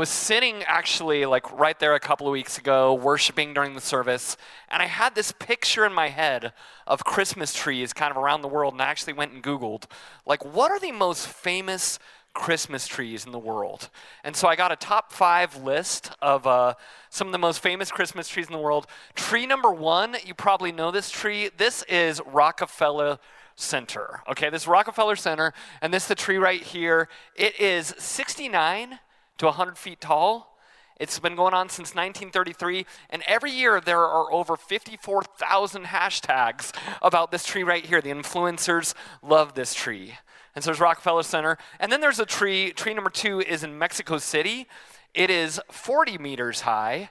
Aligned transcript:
I 0.00 0.08
was 0.08 0.08
sitting 0.08 0.62
actually 0.62 1.26
like 1.26 1.52
right 1.52 1.78
there 1.78 1.94
a 1.94 2.00
couple 2.00 2.26
of 2.26 2.32
weeks 2.32 2.56
ago, 2.56 2.94
worshiping 2.94 3.52
during 3.52 3.74
the 3.74 3.82
service, 3.82 4.38
and 4.70 4.82
I 4.82 4.86
had 4.86 5.14
this 5.14 5.30
picture 5.30 5.84
in 5.84 5.92
my 5.92 6.08
head 6.08 6.54
of 6.86 7.04
Christmas 7.04 7.52
trees 7.52 7.92
kind 7.92 8.10
of 8.10 8.16
around 8.16 8.40
the 8.40 8.48
world, 8.48 8.72
and 8.72 8.80
I 8.80 8.86
actually 8.86 9.12
went 9.12 9.32
and 9.32 9.42
Googled, 9.42 9.84
like, 10.24 10.42
what 10.42 10.70
are 10.70 10.80
the 10.80 10.92
most 10.92 11.28
famous 11.28 11.98
Christmas 12.32 12.86
trees 12.86 13.26
in 13.26 13.32
the 13.32 13.38
world? 13.38 13.90
And 14.24 14.34
so 14.34 14.48
I 14.48 14.56
got 14.56 14.72
a 14.72 14.76
top 14.76 15.12
five 15.12 15.62
list 15.62 16.12
of 16.22 16.46
uh, 16.46 16.76
some 17.10 17.28
of 17.28 17.32
the 17.32 17.38
most 17.38 17.60
famous 17.60 17.90
Christmas 17.90 18.26
trees 18.26 18.46
in 18.46 18.54
the 18.54 18.58
world. 18.58 18.86
Tree 19.14 19.44
number 19.44 19.70
one, 19.70 20.16
you 20.24 20.32
probably 20.32 20.72
know 20.72 20.90
this 20.90 21.10
tree. 21.10 21.50
This 21.58 21.82
is 21.90 22.22
Rockefeller 22.24 23.18
Center. 23.54 24.22
Okay, 24.30 24.48
this 24.48 24.62
is 24.62 24.66
Rockefeller 24.66 25.16
Center, 25.16 25.52
and 25.82 25.92
this 25.92 26.04
is 26.04 26.08
the 26.08 26.14
tree 26.14 26.38
right 26.38 26.62
here. 26.62 27.10
It 27.36 27.60
is 27.60 27.94
69 27.98 28.98
to 29.40 29.46
100 29.46 29.78
feet 29.78 30.02
tall. 30.02 30.58
It's 30.98 31.18
been 31.18 31.34
going 31.34 31.54
on 31.54 31.70
since 31.70 31.94
1933, 31.94 32.84
and 33.08 33.22
every 33.26 33.50
year 33.50 33.80
there 33.80 34.00
are 34.00 34.30
over 34.30 34.54
54,000 34.54 35.84
hashtags 35.86 36.72
about 37.00 37.30
this 37.32 37.46
tree 37.46 37.62
right 37.62 37.84
here. 37.84 38.02
The 38.02 38.10
influencers 38.10 38.92
love 39.22 39.54
this 39.54 39.72
tree. 39.72 40.12
And 40.54 40.62
so 40.62 40.68
there's 40.68 40.80
Rockefeller 40.80 41.22
Center. 41.22 41.56
And 41.78 41.90
then 41.90 42.02
there's 42.02 42.20
a 42.20 42.26
tree. 42.26 42.72
Tree 42.72 42.92
number 42.92 43.08
two 43.08 43.40
is 43.40 43.64
in 43.64 43.78
Mexico 43.78 44.18
City. 44.18 44.66
It 45.14 45.30
is 45.30 45.58
40 45.70 46.18
meters 46.18 46.60
high. 46.60 47.08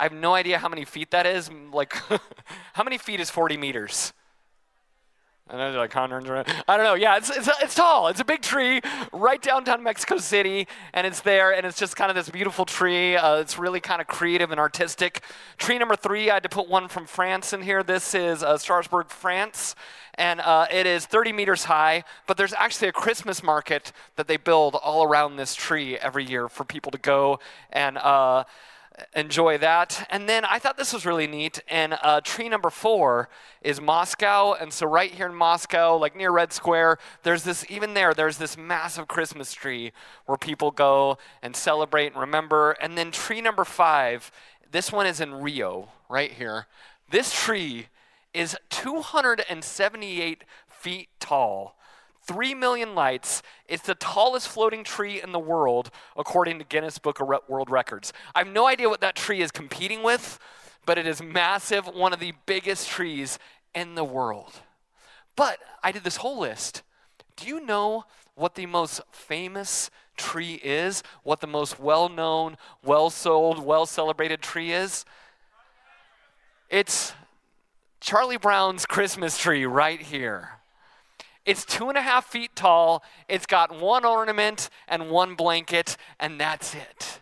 I 0.00 0.04
have 0.04 0.14
no 0.14 0.32
idea 0.32 0.58
how 0.58 0.70
many 0.70 0.86
feet 0.86 1.10
that 1.10 1.26
is. 1.26 1.50
Like, 1.72 1.92
how 2.72 2.84
many 2.84 2.96
feet 2.96 3.20
is 3.20 3.28
40 3.28 3.58
meters? 3.58 4.14
And 5.48 5.60
then 5.60 5.76
like 5.76 5.92
hundreds. 5.92 6.28
I 6.66 6.76
don't 6.76 6.84
know. 6.84 6.94
Yeah, 6.94 7.18
it's, 7.18 7.30
it's, 7.30 7.48
it's 7.62 7.74
tall. 7.76 8.08
It's 8.08 8.18
a 8.18 8.24
big 8.24 8.42
tree 8.42 8.80
right 9.12 9.40
downtown 9.40 9.80
Mexico 9.80 10.18
City, 10.18 10.66
and 10.92 11.06
it's 11.06 11.20
there, 11.20 11.54
and 11.54 11.64
it's 11.64 11.78
just 11.78 11.94
kind 11.94 12.10
of 12.10 12.16
this 12.16 12.28
beautiful 12.28 12.64
tree. 12.64 13.14
Uh, 13.14 13.36
it's 13.36 13.56
really 13.56 13.78
kind 13.78 14.00
of 14.00 14.08
creative 14.08 14.50
and 14.50 14.58
artistic. 14.58 15.22
Tree 15.56 15.78
number 15.78 15.94
three, 15.94 16.30
I 16.30 16.34
had 16.34 16.42
to 16.42 16.48
put 16.48 16.68
one 16.68 16.88
from 16.88 17.06
France 17.06 17.52
in 17.52 17.62
here. 17.62 17.84
This 17.84 18.12
is 18.12 18.42
uh, 18.42 18.58
Strasbourg, 18.58 19.08
France, 19.08 19.76
and 20.14 20.40
uh, 20.40 20.66
it 20.68 20.84
is 20.84 21.06
30 21.06 21.32
meters 21.32 21.62
high. 21.62 22.02
But 22.26 22.38
there's 22.38 22.54
actually 22.54 22.88
a 22.88 22.92
Christmas 22.92 23.40
market 23.40 23.92
that 24.16 24.26
they 24.26 24.38
build 24.38 24.74
all 24.74 25.04
around 25.04 25.36
this 25.36 25.54
tree 25.54 25.96
every 25.96 26.24
year 26.24 26.48
for 26.48 26.64
people 26.64 26.90
to 26.90 26.98
go 26.98 27.38
and 27.70 27.98
uh, 27.98 28.42
enjoy 29.14 29.58
that. 29.58 30.06
And 30.10 30.28
then 30.28 30.44
I 30.44 30.58
thought 30.58 30.76
this 30.76 30.92
was 30.92 31.06
really 31.06 31.26
neat. 31.26 31.60
And 31.68 31.98
uh, 32.02 32.20
tree 32.22 32.48
number 32.48 32.70
four 32.70 33.28
is 33.62 33.80
Moscow. 33.80 34.54
And 34.54 34.72
so, 34.72 34.86
right 34.86 35.10
here 35.10 35.26
in 35.26 35.34
Moscow, 35.34 35.96
like 35.96 36.16
near 36.16 36.30
Red 36.30 36.52
Square, 36.52 36.98
there's 37.22 37.42
this, 37.44 37.64
even 37.68 37.94
there, 37.94 38.14
there's 38.14 38.38
this 38.38 38.56
massive 38.56 39.08
Christmas 39.08 39.52
tree 39.52 39.92
where 40.26 40.38
people 40.38 40.70
go 40.70 41.18
and 41.42 41.54
celebrate 41.54 42.08
and 42.12 42.20
remember. 42.20 42.72
And 42.72 42.96
then, 42.96 43.10
tree 43.10 43.40
number 43.40 43.64
five, 43.64 44.30
this 44.70 44.90
one 44.92 45.06
is 45.06 45.20
in 45.20 45.34
Rio, 45.34 45.88
right 46.08 46.32
here. 46.32 46.66
This 47.10 47.32
tree 47.32 47.86
is 48.34 48.56
278 48.70 50.44
feet 50.68 51.08
tall 51.20 51.75
3 52.26 52.54
million 52.54 52.94
lights. 52.94 53.42
It's 53.68 53.84
the 53.84 53.94
tallest 53.94 54.48
floating 54.48 54.84
tree 54.84 55.22
in 55.22 55.32
the 55.32 55.38
world, 55.38 55.90
according 56.16 56.58
to 56.58 56.64
Guinness 56.64 56.98
Book 56.98 57.20
of 57.20 57.28
World 57.48 57.70
Records. 57.70 58.12
I 58.34 58.40
have 58.40 58.48
no 58.48 58.66
idea 58.66 58.88
what 58.88 59.00
that 59.00 59.16
tree 59.16 59.40
is 59.40 59.50
competing 59.50 60.02
with, 60.02 60.38
but 60.84 60.98
it 60.98 61.06
is 61.06 61.22
massive, 61.22 61.86
one 61.86 62.12
of 62.12 62.20
the 62.20 62.34
biggest 62.46 62.88
trees 62.88 63.38
in 63.74 63.94
the 63.94 64.04
world. 64.04 64.60
But 65.36 65.58
I 65.82 65.92
did 65.92 66.04
this 66.04 66.16
whole 66.16 66.38
list. 66.38 66.82
Do 67.36 67.46
you 67.46 67.60
know 67.60 68.04
what 68.34 68.54
the 68.54 68.66
most 68.66 69.00
famous 69.12 69.90
tree 70.16 70.54
is? 70.64 71.02
What 71.22 71.40
the 71.40 71.46
most 71.46 71.78
well 71.78 72.08
known, 72.08 72.56
well 72.82 73.10
sold, 73.10 73.64
well 73.64 73.86
celebrated 73.86 74.40
tree 74.40 74.72
is? 74.72 75.04
It's 76.70 77.12
Charlie 78.00 78.38
Brown's 78.38 78.86
Christmas 78.86 79.38
tree 79.38 79.66
right 79.66 80.00
here. 80.00 80.55
It's 81.46 81.64
two 81.64 81.88
and 81.88 81.96
a 81.96 82.02
half 82.02 82.26
feet 82.26 82.54
tall. 82.56 83.02
It's 83.28 83.46
got 83.46 83.80
one 83.80 84.04
ornament 84.04 84.68
and 84.88 85.10
one 85.10 85.36
blanket, 85.36 85.96
and 86.20 86.40
that's 86.40 86.74
it. 86.74 87.20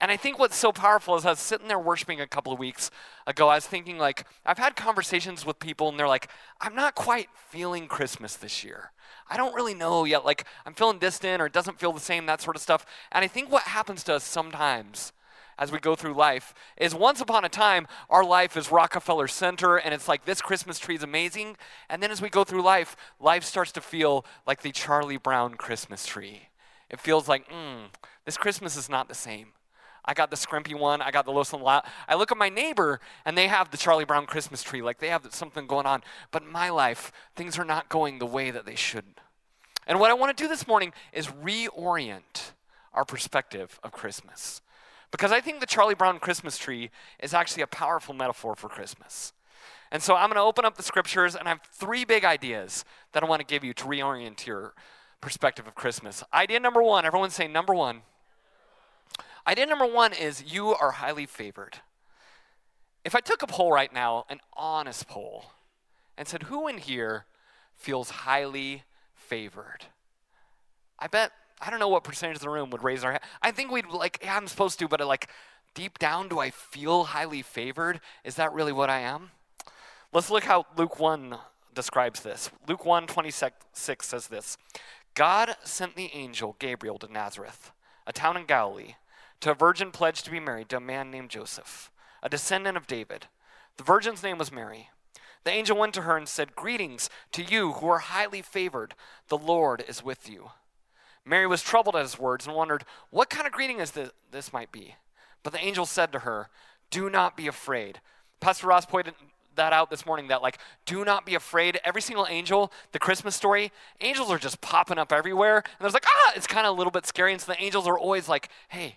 And 0.00 0.10
I 0.10 0.16
think 0.16 0.38
what's 0.38 0.56
so 0.56 0.72
powerful 0.72 1.14
is 1.16 1.26
I 1.26 1.30
was 1.30 1.38
sitting 1.38 1.68
there 1.68 1.78
worshiping 1.78 2.20
a 2.20 2.26
couple 2.26 2.52
of 2.52 2.58
weeks 2.58 2.90
ago. 3.26 3.48
I 3.48 3.56
was 3.56 3.66
thinking, 3.66 3.98
like, 3.98 4.26
I've 4.46 4.58
had 4.58 4.74
conversations 4.74 5.44
with 5.44 5.58
people, 5.60 5.88
and 5.88 5.98
they're 5.98 6.08
like, 6.08 6.28
I'm 6.60 6.74
not 6.74 6.94
quite 6.94 7.28
feeling 7.50 7.86
Christmas 7.86 8.34
this 8.34 8.64
year. 8.64 8.92
I 9.28 9.36
don't 9.36 9.54
really 9.54 9.74
know 9.74 10.04
yet. 10.04 10.24
Like, 10.24 10.44
I'm 10.66 10.74
feeling 10.74 10.98
distant 10.98 11.40
or 11.40 11.46
it 11.46 11.52
doesn't 11.52 11.78
feel 11.78 11.92
the 11.92 12.00
same, 12.00 12.26
that 12.26 12.40
sort 12.40 12.56
of 12.56 12.62
stuff. 12.62 12.84
And 13.12 13.24
I 13.24 13.28
think 13.28 13.52
what 13.52 13.62
happens 13.64 14.02
to 14.04 14.14
us 14.14 14.24
sometimes 14.24 15.12
as 15.60 15.70
we 15.70 15.78
go 15.78 15.94
through 15.94 16.14
life 16.14 16.54
is 16.78 16.94
once 16.94 17.20
upon 17.20 17.44
a 17.44 17.48
time, 17.48 17.86
our 18.08 18.24
life 18.24 18.56
is 18.56 18.72
Rockefeller 18.72 19.28
Center, 19.28 19.76
and 19.76 19.92
it's 19.92 20.08
like 20.08 20.24
this 20.24 20.40
Christmas 20.40 20.78
tree 20.78 20.94
is 20.96 21.02
amazing. 21.02 21.56
And 21.90 22.02
then 22.02 22.10
as 22.10 22.22
we 22.22 22.30
go 22.30 22.44
through 22.44 22.62
life, 22.62 22.96
life 23.20 23.44
starts 23.44 23.70
to 23.72 23.82
feel 23.82 24.24
like 24.46 24.62
the 24.62 24.72
Charlie 24.72 25.18
Brown 25.18 25.54
Christmas 25.54 26.06
tree. 26.06 26.48
It 26.88 26.98
feels 26.98 27.28
like, 27.28 27.46
hmm, 27.48 27.84
this 28.24 28.38
Christmas 28.38 28.74
is 28.74 28.88
not 28.88 29.08
the 29.08 29.14
same. 29.14 29.48
I 30.02 30.14
got 30.14 30.30
the 30.30 30.36
scrimpy 30.36 30.76
one. 30.76 31.02
I 31.02 31.10
got 31.10 31.26
the 31.26 31.30
Los 31.30 31.52
La. 31.52 31.82
I 32.08 32.14
look 32.14 32.32
at 32.32 32.38
my 32.38 32.48
neighbor 32.48 32.98
and 33.26 33.36
they 33.36 33.48
have 33.48 33.70
the 33.70 33.76
Charlie 33.76 34.06
Brown 34.06 34.24
Christmas 34.24 34.62
tree. 34.62 34.80
Like 34.80 34.98
they 34.98 35.08
have 35.08 35.26
something 35.30 35.66
going 35.66 35.86
on. 35.86 36.02
But 36.30 36.42
in 36.42 36.50
my 36.50 36.70
life, 36.70 37.12
things 37.36 37.58
are 37.58 37.64
not 37.64 37.90
going 37.90 38.18
the 38.18 38.26
way 38.26 38.50
that 38.50 38.64
they 38.64 38.74
should. 38.74 39.04
And 39.86 40.00
what 40.00 40.10
I 40.10 40.14
want 40.14 40.34
to 40.34 40.42
do 40.42 40.48
this 40.48 40.66
morning 40.66 40.94
is 41.12 41.26
reorient 41.26 42.52
our 42.94 43.04
perspective 43.04 43.78
of 43.84 43.92
Christmas. 43.92 44.62
Because 45.10 45.32
I 45.32 45.40
think 45.40 45.60
the 45.60 45.66
Charlie 45.66 45.94
Brown 45.94 46.18
Christmas 46.18 46.56
tree 46.56 46.90
is 47.20 47.34
actually 47.34 47.62
a 47.62 47.66
powerful 47.66 48.14
metaphor 48.14 48.54
for 48.54 48.68
Christmas. 48.68 49.32
And 49.90 50.02
so 50.02 50.14
I'm 50.14 50.28
going 50.28 50.36
to 50.36 50.42
open 50.42 50.64
up 50.64 50.76
the 50.76 50.84
scriptures, 50.84 51.34
and 51.34 51.48
I 51.48 51.50
have 51.50 51.62
three 51.72 52.04
big 52.04 52.24
ideas 52.24 52.84
that 53.12 53.24
I 53.24 53.26
want 53.26 53.40
to 53.40 53.46
give 53.46 53.64
you 53.64 53.74
to 53.74 53.84
reorient 53.84 54.46
your 54.46 54.74
perspective 55.20 55.66
of 55.66 55.74
Christmas. 55.74 56.22
Idea 56.32 56.60
number 56.60 56.82
one, 56.82 57.04
everyone 57.04 57.30
say 57.30 57.48
number 57.48 57.74
one. 57.74 58.02
Idea 59.46 59.66
number 59.66 59.86
one 59.86 60.12
is 60.12 60.44
you 60.52 60.68
are 60.68 60.92
highly 60.92 61.26
favored. 61.26 61.78
If 63.04 63.14
I 63.14 63.20
took 63.20 63.42
a 63.42 63.46
poll 63.46 63.72
right 63.72 63.92
now, 63.92 64.26
an 64.28 64.38
honest 64.56 65.08
poll, 65.08 65.46
and 66.16 66.28
said, 66.28 66.44
who 66.44 66.68
in 66.68 66.78
here 66.78 67.24
feels 67.74 68.10
highly 68.10 68.84
favored? 69.14 69.86
I 70.98 71.06
bet 71.06 71.32
I 71.60 71.70
don't 71.70 71.78
know 71.78 71.88
what 71.88 72.04
percentage 72.04 72.36
of 72.36 72.42
the 72.42 72.50
room 72.50 72.70
would 72.70 72.82
raise 72.82 73.04
our 73.04 73.12
hand. 73.12 73.22
I 73.42 73.50
think 73.50 73.70
we'd 73.70 73.86
like, 73.86 74.18
yeah, 74.22 74.36
I'm 74.36 74.48
supposed 74.48 74.78
to, 74.78 74.88
but 74.88 75.00
like 75.06 75.28
deep 75.74 75.98
down, 75.98 76.28
do 76.28 76.38
I 76.38 76.50
feel 76.50 77.04
highly 77.04 77.42
favored? 77.42 78.00
Is 78.24 78.36
that 78.36 78.52
really 78.52 78.72
what 78.72 78.90
I 78.90 79.00
am? 79.00 79.30
Let's 80.12 80.30
look 80.30 80.44
how 80.44 80.66
Luke 80.76 80.98
1 80.98 81.36
describes 81.74 82.20
this. 82.20 82.50
Luke 82.66 82.84
1 82.84 83.06
26 83.06 83.56
says 84.06 84.28
this 84.28 84.56
God 85.14 85.56
sent 85.64 85.96
the 85.96 86.10
angel 86.14 86.56
Gabriel 86.58 86.98
to 86.98 87.12
Nazareth, 87.12 87.72
a 88.06 88.12
town 88.12 88.36
in 88.36 88.46
Galilee, 88.46 88.94
to 89.40 89.50
a 89.50 89.54
virgin 89.54 89.90
pledged 89.90 90.24
to 90.24 90.30
be 90.30 90.40
married 90.40 90.68
to 90.70 90.78
a 90.78 90.80
man 90.80 91.10
named 91.10 91.30
Joseph, 91.30 91.90
a 92.22 92.28
descendant 92.28 92.76
of 92.76 92.86
David. 92.86 93.26
The 93.76 93.84
virgin's 93.84 94.22
name 94.22 94.38
was 94.38 94.52
Mary. 94.52 94.90
The 95.44 95.50
angel 95.50 95.76
went 95.76 95.94
to 95.94 96.02
her 96.02 96.16
and 96.16 96.28
said, 96.28 96.54
Greetings 96.54 97.08
to 97.32 97.42
you 97.42 97.72
who 97.72 97.88
are 97.88 97.98
highly 97.98 98.42
favored. 98.42 98.94
The 99.28 99.38
Lord 99.38 99.84
is 99.88 100.04
with 100.04 100.28
you. 100.28 100.50
Mary 101.24 101.46
was 101.46 101.62
troubled 101.62 101.96
at 101.96 102.02
his 102.02 102.18
words 102.18 102.46
and 102.46 102.56
wondered 102.56 102.84
what 103.10 103.30
kind 103.30 103.46
of 103.46 103.52
greeting 103.52 103.78
is 103.80 103.92
this, 103.92 104.10
this 104.30 104.52
might 104.52 104.72
be. 104.72 104.94
But 105.42 105.52
the 105.52 105.64
angel 105.64 105.86
said 105.86 106.12
to 106.12 106.20
her, 106.20 106.48
Do 106.90 107.10
not 107.10 107.36
be 107.36 107.46
afraid. 107.46 108.00
Pastor 108.40 108.66
Ross 108.66 108.86
pointed 108.86 109.14
that 109.56 109.72
out 109.72 109.90
this 109.90 110.06
morning 110.06 110.28
that, 110.28 110.42
like, 110.42 110.58
do 110.86 111.04
not 111.04 111.26
be 111.26 111.34
afraid. 111.34 111.78
Every 111.84 112.00
single 112.00 112.26
angel, 112.28 112.72
the 112.92 112.98
Christmas 112.98 113.36
story, 113.36 113.72
angels 114.00 114.30
are 114.30 114.38
just 114.38 114.60
popping 114.60 114.98
up 114.98 115.12
everywhere. 115.12 115.58
And 115.58 115.80
there's 115.80 115.94
like, 115.94 116.06
ah, 116.06 116.32
it's 116.34 116.46
kind 116.46 116.66
of 116.66 116.74
a 116.74 116.78
little 116.78 116.90
bit 116.90 117.06
scary. 117.06 117.32
And 117.32 117.40
so 117.40 117.52
the 117.52 117.62
angels 117.62 117.86
are 117.86 117.98
always 117.98 118.28
like, 118.28 118.48
hey, 118.68 118.96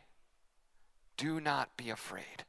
do 1.17 1.39
not 1.39 1.75
be 1.77 1.89
afraid. 1.89 2.45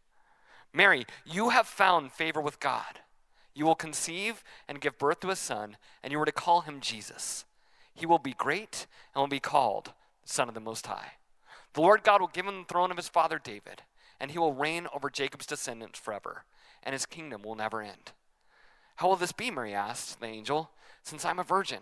Mary, 0.72 1.06
you 1.24 1.50
have 1.50 1.66
found 1.66 2.12
favor 2.12 2.40
with 2.40 2.60
God. 2.60 3.00
You 3.54 3.64
will 3.64 3.76
conceive 3.76 4.42
and 4.68 4.80
give 4.80 4.98
birth 4.98 5.20
to 5.20 5.30
a 5.30 5.36
son, 5.36 5.76
and 6.02 6.12
you 6.12 6.20
are 6.20 6.24
to 6.24 6.32
call 6.32 6.62
him 6.62 6.80
Jesus. 6.80 7.44
He 7.94 8.06
will 8.06 8.18
be 8.18 8.32
great 8.32 8.86
and 9.14 9.20
will 9.20 9.28
be 9.28 9.40
called 9.40 9.92
Son 10.24 10.48
of 10.48 10.54
the 10.54 10.60
Most 10.60 10.86
High. 10.86 11.12
The 11.74 11.80
Lord 11.80 12.04
God 12.04 12.20
will 12.20 12.28
give 12.28 12.46
him 12.46 12.58
the 12.58 12.64
throne 12.64 12.90
of 12.90 12.96
his 12.96 13.08
father 13.08 13.40
David, 13.42 13.82
and 14.20 14.30
he 14.30 14.38
will 14.38 14.52
reign 14.52 14.86
over 14.94 15.10
Jacob's 15.10 15.46
descendants 15.46 15.98
forever, 15.98 16.44
and 16.82 16.92
his 16.92 17.06
kingdom 17.06 17.42
will 17.42 17.54
never 17.54 17.82
end. 17.82 18.12
How 18.96 19.08
will 19.08 19.16
this 19.16 19.32
be? 19.32 19.50
Mary 19.50 19.74
asked 19.74 20.20
the 20.20 20.26
angel, 20.26 20.70
since 21.02 21.24
I'm 21.24 21.38
a 21.38 21.44
virgin. 21.44 21.80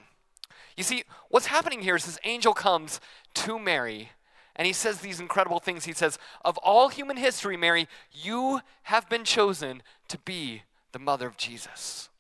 You 0.77 0.85
see, 0.85 1.05
what's 1.29 1.47
happening 1.47 1.83
here 1.83 1.97
is 1.97 2.07
this 2.07 2.19
angel 2.25 2.55
comes 2.55 3.01
to 3.35 3.59
Mary 3.59 4.11
and 4.57 4.67
he 4.67 4.73
says 4.73 5.01
these 5.01 5.21
incredible 5.21 5.61
things. 5.61 5.85
He 5.85 5.93
says, 5.93 6.19
Of 6.45 6.59
all 6.59 6.89
human 6.89 7.17
history, 7.17 7.57
Mary, 7.57 7.89
you 8.13 8.61
have 8.85 9.09
been 9.09 9.25
chosen 9.25 9.83
to 10.09 10.19
be 10.19 10.63
the 10.93 10.99
mother 10.99 11.27
of 11.27 11.37
Jesus. 11.37 12.11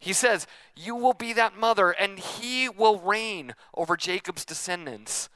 He 0.00 0.14
says, 0.14 0.46
You 0.74 0.96
will 0.96 1.12
be 1.12 1.32
that 1.34 1.56
mother, 1.56 1.90
and 1.90 2.18
he 2.18 2.68
will 2.68 2.98
reign 2.98 3.54
over 3.74 3.96
Jacob's 3.96 4.44
descendants. 4.44 5.28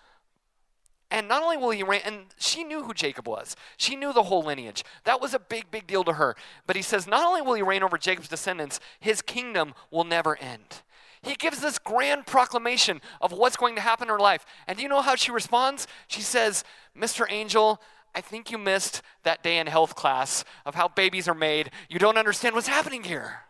And 1.10 1.28
not 1.28 1.44
only 1.44 1.56
will 1.56 1.70
he 1.70 1.84
reign, 1.84 2.00
and 2.04 2.24
she 2.38 2.64
knew 2.64 2.82
who 2.82 2.94
Jacob 2.94 3.28
was, 3.28 3.54
she 3.76 3.94
knew 3.94 4.12
the 4.12 4.24
whole 4.24 4.42
lineage. 4.42 4.84
That 5.04 5.20
was 5.20 5.32
a 5.32 5.38
big, 5.38 5.70
big 5.70 5.86
deal 5.86 6.02
to 6.02 6.14
her. 6.14 6.34
But 6.66 6.74
he 6.74 6.82
says, 6.82 7.06
not 7.06 7.24
only 7.24 7.40
will 7.40 7.54
he 7.54 7.62
reign 7.62 7.84
over 7.84 7.98
Jacob's 7.98 8.26
descendants, 8.26 8.80
his 8.98 9.22
kingdom 9.22 9.74
will 9.92 10.02
never 10.02 10.36
end. 10.38 10.82
He 11.22 11.34
gives 11.34 11.60
this 11.60 11.78
grand 11.78 12.26
proclamation 12.26 13.00
of 13.20 13.32
what's 13.32 13.56
going 13.56 13.76
to 13.76 13.80
happen 13.80 14.08
in 14.08 14.12
her 14.12 14.18
life. 14.18 14.44
And 14.66 14.76
do 14.76 14.82
you 14.82 14.88
know 14.88 15.02
how 15.02 15.14
she 15.14 15.30
responds? 15.30 15.86
She 16.08 16.20
says, 16.20 16.64
Mr. 16.98 17.24
Angel, 17.30 17.80
I 18.14 18.20
think 18.20 18.50
you 18.50 18.58
missed 18.58 19.00
that 19.22 19.42
day 19.42 19.58
in 19.58 19.66
health 19.66 19.94
class 19.94 20.44
of 20.66 20.74
how 20.74 20.88
babies 20.88 21.28
are 21.28 21.34
made. 21.34 21.70
You 21.88 21.98
don't 21.98 22.18
understand 22.18 22.54
what's 22.54 22.66
happening 22.66 23.04
here. 23.04 23.40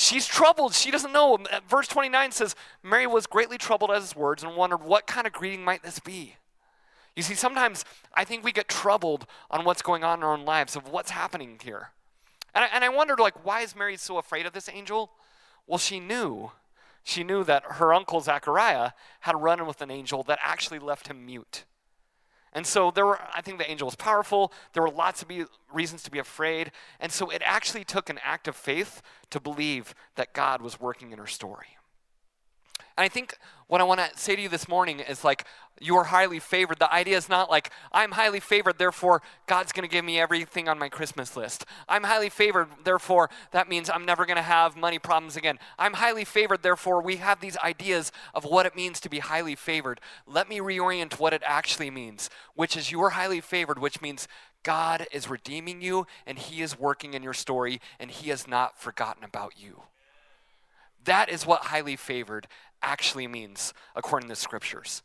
She's 0.00 0.26
troubled. 0.26 0.72
She 0.72 0.90
doesn't 0.90 1.12
know. 1.12 1.34
Uh, 1.34 1.60
verse 1.68 1.86
29 1.86 2.32
says, 2.32 2.56
Mary 2.82 3.06
was 3.06 3.26
greatly 3.26 3.58
troubled 3.58 3.90
at 3.90 4.00
his 4.00 4.16
words 4.16 4.42
and 4.42 4.56
wondered, 4.56 4.82
what 4.82 5.06
kind 5.06 5.26
of 5.26 5.34
greeting 5.34 5.62
might 5.62 5.82
this 5.82 5.98
be? 5.98 6.36
You 7.14 7.22
see, 7.22 7.34
sometimes 7.34 7.84
I 8.14 8.24
think 8.24 8.42
we 8.42 8.50
get 8.50 8.66
troubled 8.66 9.26
on 9.50 9.66
what's 9.66 9.82
going 9.82 10.02
on 10.02 10.20
in 10.20 10.24
our 10.24 10.32
own 10.32 10.46
lives, 10.46 10.74
of 10.74 10.88
what's 10.88 11.10
happening 11.10 11.58
here. 11.62 11.90
And 12.54 12.64
I, 12.64 12.68
and 12.72 12.82
I 12.82 12.88
wondered, 12.88 13.20
like, 13.20 13.44
why 13.44 13.60
is 13.60 13.76
Mary 13.76 13.98
so 13.98 14.16
afraid 14.16 14.46
of 14.46 14.54
this 14.54 14.70
angel? 14.70 15.10
Well, 15.66 15.76
she 15.76 16.00
knew. 16.00 16.50
She 17.02 17.22
knew 17.22 17.44
that 17.44 17.64
her 17.72 17.92
uncle 17.92 18.22
Zachariah 18.22 18.92
had 19.20 19.42
run 19.42 19.60
in 19.60 19.66
with 19.66 19.82
an 19.82 19.90
angel 19.90 20.22
that 20.22 20.38
actually 20.42 20.78
left 20.78 21.08
him 21.08 21.26
mute. 21.26 21.64
And 22.52 22.66
so 22.66 22.90
there 22.90 23.06
were, 23.06 23.20
I 23.34 23.42
think 23.42 23.58
the 23.58 23.70
angel 23.70 23.86
was 23.86 23.94
powerful. 23.94 24.52
There 24.72 24.82
were 24.82 24.90
lots 24.90 25.22
of 25.22 25.28
be, 25.28 25.44
reasons 25.72 26.02
to 26.04 26.10
be 26.10 26.18
afraid. 26.18 26.72
And 26.98 27.12
so 27.12 27.30
it 27.30 27.42
actually 27.44 27.84
took 27.84 28.10
an 28.10 28.18
act 28.24 28.48
of 28.48 28.56
faith 28.56 29.02
to 29.30 29.40
believe 29.40 29.94
that 30.16 30.32
God 30.32 30.60
was 30.60 30.80
working 30.80 31.12
in 31.12 31.18
her 31.18 31.28
story. 31.28 31.76
And 32.96 33.04
I 33.04 33.08
think 33.08 33.38
what 33.66 33.80
I 33.80 33.84
want 33.84 34.00
to 34.00 34.18
say 34.18 34.34
to 34.34 34.42
you 34.42 34.48
this 34.48 34.68
morning 34.68 35.00
is 35.00 35.22
like, 35.22 35.44
you 35.80 35.96
are 35.96 36.04
highly 36.04 36.38
favored. 36.38 36.78
The 36.78 36.92
idea 36.92 37.16
is 37.16 37.28
not 37.28 37.50
like, 37.50 37.70
I'm 37.90 38.12
highly 38.12 38.40
favored, 38.40 38.78
therefore 38.78 39.22
God's 39.46 39.72
going 39.72 39.88
to 39.88 39.92
give 39.92 40.04
me 40.04 40.20
everything 40.20 40.68
on 40.68 40.78
my 40.78 40.88
Christmas 40.88 41.36
list. 41.36 41.64
I'm 41.88 42.04
highly 42.04 42.28
favored, 42.28 42.68
therefore 42.84 43.30
that 43.52 43.68
means 43.68 43.88
I'm 43.88 44.04
never 44.04 44.26
going 44.26 44.36
to 44.36 44.42
have 44.42 44.76
money 44.76 44.98
problems 44.98 45.36
again. 45.36 45.58
I'm 45.78 45.94
highly 45.94 46.24
favored, 46.24 46.62
therefore 46.62 47.00
we 47.00 47.16
have 47.16 47.40
these 47.40 47.56
ideas 47.58 48.12
of 48.34 48.44
what 48.44 48.66
it 48.66 48.76
means 48.76 49.00
to 49.00 49.08
be 49.08 49.20
highly 49.20 49.54
favored. 49.54 50.00
Let 50.26 50.48
me 50.48 50.58
reorient 50.58 51.18
what 51.18 51.32
it 51.32 51.42
actually 51.46 51.90
means, 51.90 52.28
which 52.54 52.76
is 52.76 52.90
you 52.90 53.00
are 53.02 53.10
highly 53.10 53.40
favored, 53.40 53.78
which 53.78 54.02
means 54.02 54.28
God 54.62 55.06
is 55.10 55.30
redeeming 55.30 55.80
you 55.80 56.06
and 56.26 56.38
He 56.38 56.60
is 56.60 56.78
working 56.78 57.14
in 57.14 57.22
your 57.22 57.32
story 57.32 57.80
and 57.98 58.10
He 58.10 58.28
has 58.30 58.46
not 58.46 58.78
forgotten 58.78 59.24
about 59.24 59.54
you. 59.56 59.82
That 61.04 61.30
is 61.30 61.46
what 61.46 61.62
highly 61.62 61.96
favored 61.96 62.46
actually 62.82 63.26
means 63.26 63.72
according 63.94 64.28
to 64.28 64.32
the 64.32 64.36
scriptures. 64.36 65.02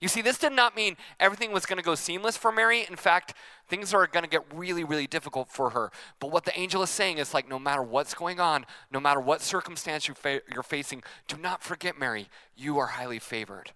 You 0.00 0.08
see, 0.08 0.20
this 0.20 0.38
did 0.38 0.52
not 0.52 0.76
mean 0.76 0.96
everything 1.18 1.52
was 1.52 1.64
going 1.64 1.78
to 1.78 1.82
go 1.82 1.94
seamless 1.94 2.36
for 2.36 2.52
Mary. 2.52 2.84
In 2.88 2.96
fact, 2.96 3.34
things 3.68 3.94
are 3.94 4.06
going 4.06 4.24
to 4.24 4.28
get 4.30 4.42
really, 4.54 4.84
really 4.84 5.06
difficult 5.06 5.48
for 5.48 5.70
her. 5.70 5.90
But 6.20 6.30
what 6.30 6.44
the 6.44 6.58
angel 6.58 6.82
is 6.82 6.90
saying 6.90 7.18
is 7.18 7.32
like, 7.32 7.48
no 7.48 7.58
matter 7.58 7.82
what's 7.82 8.12
going 8.12 8.38
on, 8.38 8.66
no 8.90 9.00
matter 9.00 9.20
what 9.20 9.40
circumstance 9.40 10.06
you're, 10.06 10.14
fa- 10.14 10.42
you're 10.52 10.62
facing, 10.62 11.02
do 11.28 11.36
not 11.38 11.62
forget, 11.62 11.98
Mary, 11.98 12.28
you 12.54 12.78
are 12.78 12.86
highly 12.88 13.18
favored. 13.18 13.72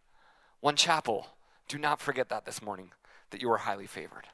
One 0.61 0.77
chapel, 0.77 1.29
do 1.69 1.79
not 1.79 2.01
forget 2.01 2.29
that 2.29 2.45
this 2.45 2.61
morning, 2.61 2.91
that 3.31 3.41
you 3.41 3.51
are 3.51 3.59
highly 3.59 3.87
favored. 3.87 4.27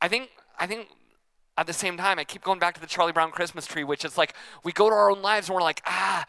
I 0.00 0.06
think, 0.06 0.30
I 0.60 0.68
think 0.68 0.88
at 1.58 1.66
the 1.66 1.72
same 1.72 1.96
time, 1.96 2.18
I 2.20 2.24
keep 2.24 2.42
going 2.42 2.60
back 2.60 2.74
to 2.74 2.80
the 2.80 2.86
Charlie 2.86 3.12
Brown 3.12 3.32
Christmas 3.32 3.66
tree, 3.66 3.84
which 3.84 4.04
is 4.04 4.16
like 4.16 4.34
we 4.62 4.72
go 4.72 4.88
to 4.88 4.94
our 4.94 5.10
own 5.10 5.22
lives 5.22 5.48
and 5.48 5.56
we're 5.56 5.62
like, 5.62 5.82
ah, 5.86 6.24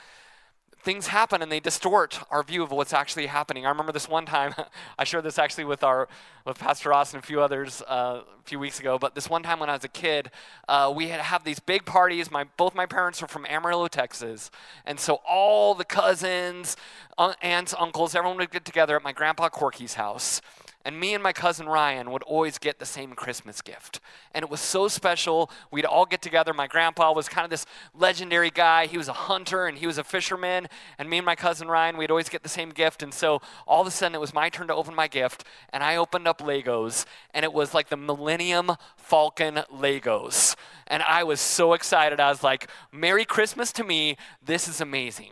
things 0.83 1.07
happen 1.07 1.41
and 1.41 1.51
they 1.51 1.61
distort 1.61 2.19
our 2.29 2.43
view 2.43 2.61
of 2.61 2.71
what's 2.71 2.93
actually 2.93 3.27
happening. 3.27 3.65
I 3.65 3.69
remember 3.69 3.93
this 3.93 4.09
one 4.09 4.25
time, 4.25 4.53
I 4.99 5.05
shared 5.05 5.23
this 5.23 5.39
actually 5.39 5.63
with 5.63 5.83
our 5.83 6.07
with 6.45 6.59
Pastor 6.59 6.89
Ross 6.89 7.13
and 7.13 7.23
a 7.23 7.25
few 7.25 7.39
others 7.41 7.81
uh, 7.83 8.21
a 8.21 8.43
few 8.43 8.59
weeks 8.59 8.79
ago. 8.79 8.99
But 8.99 9.15
this 9.15 9.29
one 9.29 9.43
time 9.43 9.59
when 9.59 9.69
I 9.69 9.73
was 9.73 9.85
a 9.85 9.89
kid, 9.89 10.29
uh, 10.67 10.91
we 10.93 11.07
had 11.07 11.21
have 11.21 11.45
these 11.45 11.59
big 11.59 11.85
parties. 11.85 12.29
My 12.29 12.45
both 12.57 12.75
my 12.75 12.85
parents 12.85 13.23
are 13.23 13.27
from 13.27 13.45
Amarillo, 13.45 13.87
Texas, 13.87 14.51
and 14.85 14.99
so 14.99 15.21
all 15.27 15.73
the 15.73 15.85
cousins, 15.85 16.75
uh, 17.17 17.33
aunts, 17.41 17.73
uncles, 17.79 18.13
everyone 18.13 18.37
would 18.37 18.51
get 18.51 18.65
together 18.65 18.95
at 18.97 19.03
my 19.03 19.13
grandpa 19.13 19.47
Corky's 19.47 19.93
house. 19.93 20.41
And 20.85 20.99
me 20.99 21.13
and 21.13 21.23
my 21.23 21.31
cousin 21.31 21.67
Ryan 21.67 22.11
would 22.11 22.23
always 22.23 22.57
get 22.57 22.77
the 22.77 22.85
same 22.85 23.13
Christmas 23.13 23.61
gift. 23.61 24.01
And 24.33 24.43
it 24.43 24.49
was 24.49 24.59
so 24.59 24.89
special. 24.89 25.49
We'd 25.71 25.85
all 25.85 26.05
get 26.05 26.21
together. 26.21 26.53
My 26.53 26.67
grandpa 26.67 27.13
was 27.13 27.29
kind 27.29 27.45
of 27.45 27.49
this 27.49 27.65
legendary 27.93 28.49
guy. 28.49 28.87
He 28.87 28.97
was 28.97 29.07
a 29.07 29.13
hunter 29.13 29.65
and 29.65 29.77
he 29.77 29.87
was 29.87 29.97
a 29.97 30.03
fisherman. 30.03 30.67
And 30.97 31.09
me 31.09 31.17
and 31.17 31.25
my 31.25 31.35
cousin 31.35 31.69
Ryan, 31.69 31.95
we'd 31.95 32.11
always 32.11 32.27
get 32.27 32.43
the 32.43 32.49
same 32.49 32.69
gift. 32.69 33.01
And 33.01 33.13
so 33.13 33.41
all 33.65 33.79
of 33.79 33.87
a 33.87 33.91
sudden, 33.91 34.13
it 34.13 34.19
was 34.19 34.33
my 34.33 34.49
turn 34.49 34.67
to 34.67 34.75
open 34.75 34.93
my 34.93 35.07
gift. 35.07 35.45
And 35.71 35.83
I 35.83 35.95
opened 35.95 36.27
up 36.27 36.39
Legos. 36.39 37.05
And 37.33 37.45
it 37.45 37.53
was 37.53 37.73
like 37.73 37.87
the 37.87 37.97
Millennium 37.97 38.73
Falcon 38.97 39.61
Legos. 39.73 40.55
And 40.87 41.01
I 41.03 41.23
was 41.23 41.39
so 41.39 41.73
excited. 41.73 42.19
I 42.19 42.29
was 42.29 42.43
like, 42.43 42.69
Merry 42.91 43.23
Christmas 43.23 43.71
to 43.73 43.85
me. 43.85 44.17
This 44.43 44.67
is 44.67 44.81
amazing. 44.81 45.31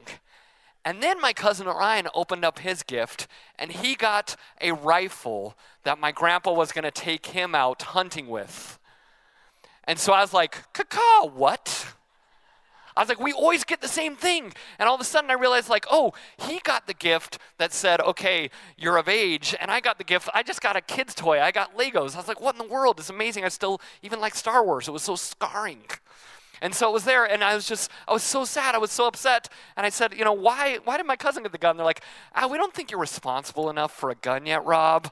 And 0.83 1.01
then 1.01 1.21
my 1.21 1.31
cousin 1.33 1.67
Ryan 1.67 2.07
opened 2.15 2.43
up 2.43 2.59
his 2.59 2.81
gift 2.81 3.27
and 3.59 3.71
he 3.71 3.95
got 3.95 4.35
a 4.59 4.71
rifle 4.71 5.55
that 5.83 5.99
my 5.99 6.11
grandpa 6.11 6.53
was 6.53 6.71
going 6.71 6.83
to 6.83 6.91
take 6.91 7.27
him 7.27 7.53
out 7.53 7.81
hunting 7.81 8.27
with. 8.27 8.79
And 9.83 9.99
so 9.99 10.13
I 10.13 10.21
was 10.21 10.33
like, 10.33 10.73
Caca, 10.73 11.31
what? 11.31 11.87
I 12.95 13.01
was 13.01 13.09
like, 13.09 13.19
we 13.19 13.31
always 13.31 13.63
get 13.63 13.81
the 13.81 13.87
same 13.87 14.15
thing. 14.15 14.53
And 14.77 14.89
all 14.89 14.95
of 14.95 15.01
a 15.01 15.05
sudden 15.05 15.29
I 15.31 15.35
realized, 15.35 15.69
like, 15.69 15.85
oh, 15.89 16.13
he 16.37 16.59
got 16.59 16.87
the 16.87 16.93
gift 16.93 17.37
that 17.57 17.73
said, 17.73 18.01
okay, 18.01 18.49
you're 18.77 18.97
of 18.97 19.07
age. 19.07 19.55
And 19.61 19.71
I 19.71 19.79
got 19.79 19.97
the 19.97 20.03
gift, 20.03 20.29
I 20.33 20.43
just 20.43 20.61
got 20.61 20.75
a 20.75 20.81
kid's 20.81 21.15
toy. 21.15 21.39
I 21.41 21.51
got 21.51 21.77
Legos. 21.77 22.15
I 22.15 22.17
was 22.17 22.27
like, 22.27 22.41
what 22.41 22.55
in 22.55 22.67
the 22.67 22.71
world? 22.71 22.99
It's 22.99 23.09
amazing. 23.09 23.45
I 23.45 23.49
still 23.49 23.79
even 24.01 24.19
like 24.19 24.35
Star 24.35 24.63
Wars. 24.63 24.87
It 24.87 24.91
was 24.91 25.03
so 25.03 25.15
scarring. 25.15 25.83
And 26.61 26.75
so 26.75 26.89
it 26.89 26.93
was 26.93 27.05
there, 27.05 27.25
and 27.25 27.43
I 27.43 27.55
was 27.55 27.67
just, 27.67 27.89
I 28.07 28.13
was 28.13 28.21
so 28.21 28.45
sad. 28.45 28.75
I 28.75 28.77
was 28.77 28.91
so 28.91 29.07
upset. 29.07 29.49
And 29.75 29.85
I 29.85 29.89
said, 29.89 30.13
you 30.13 30.23
know, 30.23 30.33
why, 30.33 30.77
why 30.83 30.97
did 30.97 31.07
my 31.07 31.15
cousin 31.15 31.41
get 31.41 31.51
the 31.51 31.57
gun? 31.57 31.75
They're 31.75 31.85
like, 31.85 32.03
ah, 32.35 32.47
we 32.47 32.57
don't 32.57 32.73
think 32.73 32.91
you're 32.91 32.99
responsible 32.99 33.69
enough 33.69 33.91
for 33.91 34.11
a 34.11 34.15
gun 34.15 34.45
yet, 34.45 34.63
Rob. 34.63 35.11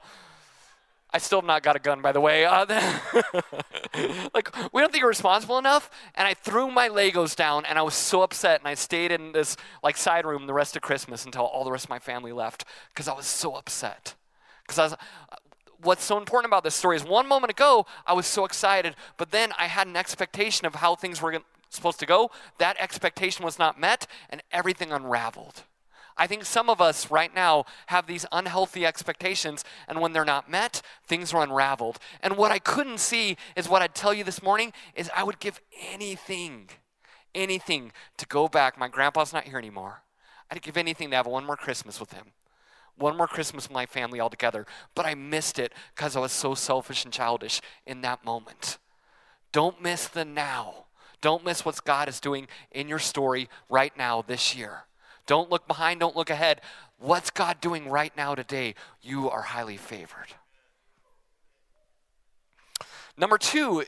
I 1.11 1.17
still 1.17 1.39
have 1.39 1.47
not 1.47 1.63
got 1.63 1.75
a 1.75 1.79
gun, 1.79 2.03
by 2.03 2.11
the 2.11 2.21
way. 2.21 2.45
Uh, 2.45 2.67
like, 4.33 4.55
we 4.71 4.79
don't 4.79 4.91
think 4.91 5.01
you're 5.01 5.07
responsible 5.09 5.57
enough. 5.57 5.89
And 6.13 6.27
I 6.27 6.35
threw 6.35 6.69
my 6.69 6.87
Legos 6.87 7.35
down, 7.35 7.65
and 7.65 7.79
I 7.79 7.81
was 7.81 7.95
so 7.95 8.21
upset. 8.21 8.59
And 8.61 8.67
I 8.67 8.75
stayed 8.75 9.11
in 9.11 9.31
this 9.31 9.57
like 9.81 9.97
side 9.97 10.27
room 10.27 10.45
the 10.45 10.53
rest 10.53 10.75
of 10.75 10.83
Christmas 10.83 11.25
until 11.25 11.45
all 11.45 11.63
the 11.63 11.71
rest 11.71 11.85
of 11.85 11.89
my 11.89 11.97
family 11.97 12.31
left 12.31 12.63
because 12.89 13.07
I 13.07 13.13
was 13.13 13.25
so 13.25 13.55
upset. 13.55 14.13
Because 14.61 14.77
I 14.77 14.83
was, 14.83 14.95
what's 15.81 16.03
so 16.03 16.17
important 16.17 16.49
about 16.49 16.63
this 16.63 16.75
story 16.75 16.95
is 16.95 17.03
one 17.03 17.27
moment 17.27 17.51
ago, 17.51 17.85
I 18.05 18.13
was 18.13 18.25
so 18.25 18.45
excited, 18.45 18.95
but 19.17 19.31
then 19.31 19.51
I 19.57 19.67
had 19.67 19.87
an 19.87 19.95
expectation 19.95 20.65
of 20.65 20.75
how 20.75 20.95
things 20.95 21.21
were 21.21 21.37
supposed 21.69 21.99
to 21.99 22.05
go. 22.05 22.31
That 22.57 22.77
expectation 22.79 23.45
was 23.45 23.59
not 23.59 23.79
met, 23.79 24.07
and 24.29 24.43
everything 24.51 24.91
unraveled. 24.91 25.63
I 26.17 26.27
think 26.27 26.43
some 26.43 26.69
of 26.69 26.81
us 26.81 27.09
right 27.09 27.33
now 27.33 27.63
have 27.87 28.05
these 28.05 28.25
unhealthy 28.31 28.85
expectations, 28.85 29.63
and 29.87 30.01
when 30.01 30.11
they're 30.11 30.25
not 30.25 30.49
met, 30.49 30.81
things 31.07 31.33
are 31.33 31.41
unraveled. 31.41 31.97
And 32.21 32.35
what 32.35 32.51
I 32.51 32.59
couldn't 32.59 32.99
see 32.99 33.37
is 33.55 33.69
what 33.69 33.81
I'd 33.81 33.95
tell 33.95 34.13
you 34.13 34.25
this 34.25 34.43
morning 34.43 34.73
is 34.95 35.09
I 35.15 35.23
would 35.23 35.39
give 35.39 35.61
anything, 35.89 36.69
anything 37.33 37.93
to 38.17 38.25
go 38.25 38.49
back. 38.49 38.77
My 38.77 38.89
grandpa's 38.89 39.31
not 39.31 39.45
here 39.45 39.57
anymore. 39.57 40.01
I'd 40.51 40.61
give 40.61 40.75
anything 40.75 41.09
to 41.11 41.15
have 41.15 41.27
one 41.27 41.45
more 41.45 41.55
Christmas 41.55 41.99
with 41.99 42.11
him 42.11 42.33
one 42.99 43.17
more 43.17 43.27
Christmas 43.27 43.67
with 43.67 43.73
my 43.73 43.85
family 43.85 44.19
all 44.19 44.29
together, 44.29 44.65
but 44.93 45.05
I 45.05 45.15
missed 45.15 45.57
it 45.57 45.73
because 45.95 46.15
I 46.15 46.19
was 46.19 46.31
so 46.31 46.53
selfish 46.53 47.03
and 47.03 47.13
childish 47.13 47.61
in 47.85 48.01
that 48.01 48.23
moment. 48.23 48.77
Don't 49.51 49.81
miss 49.81 50.07
the 50.07 50.25
now. 50.25 50.85
Don't 51.21 51.43
miss 51.43 51.65
what 51.65 51.83
God 51.83 52.07
is 52.07 52.19
doing 52.19 52.47
in 52.71 52.87
your 52.87 52.99
story 52.99 53.49
right 53.69 53.95
now 53.97 54.21
this 54.21 54.55
year. 54.55 54.83
Don't 55.25 55.49
look 55.49 55.67
behind, 55.67 55.99
don't 55.99 56.15
look 56.15 56.29
ahead. 56.29 56.61
What's 56.97 57.29
God 57.29 57.61
doing 57.61 57.89
right 57.89 58.15
now 58.15 58.35
today? 58.35 58.75
You 59.01 59.29
are 59.29 59.41
highly 59.41 59.77
favored. 59.77 60.33
Number 63.17 63.37
two, 63.37 63.83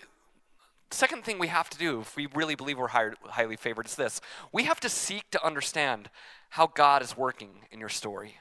second 0.89 1.23
thing 1.23 1.39
we 1.39 1.47
have 1.47 1.69
to 1.69 1.77
do 1.77 2.01
if 2.01 2.15
we 2.15 2.27
really 2.33 2.55
believe 2.55 2.77
we're 2.77 2.87
highly 2.87 3.55
favored 3.55 3.85
is 3.85 3.95
this 3.95 4.19
we 4.51 4.65
have 4.65 4.79
to 4.81 4.89
seek 4.89 5.29
to 5.31 5.45
understand 5.45 6.09
how 6.49 6.67
God 6.67 7.01
is 7.01 7.15
working 7.15 7.49
in 7.71 7.79
your 7.79 7.89
story. 7.89 8.35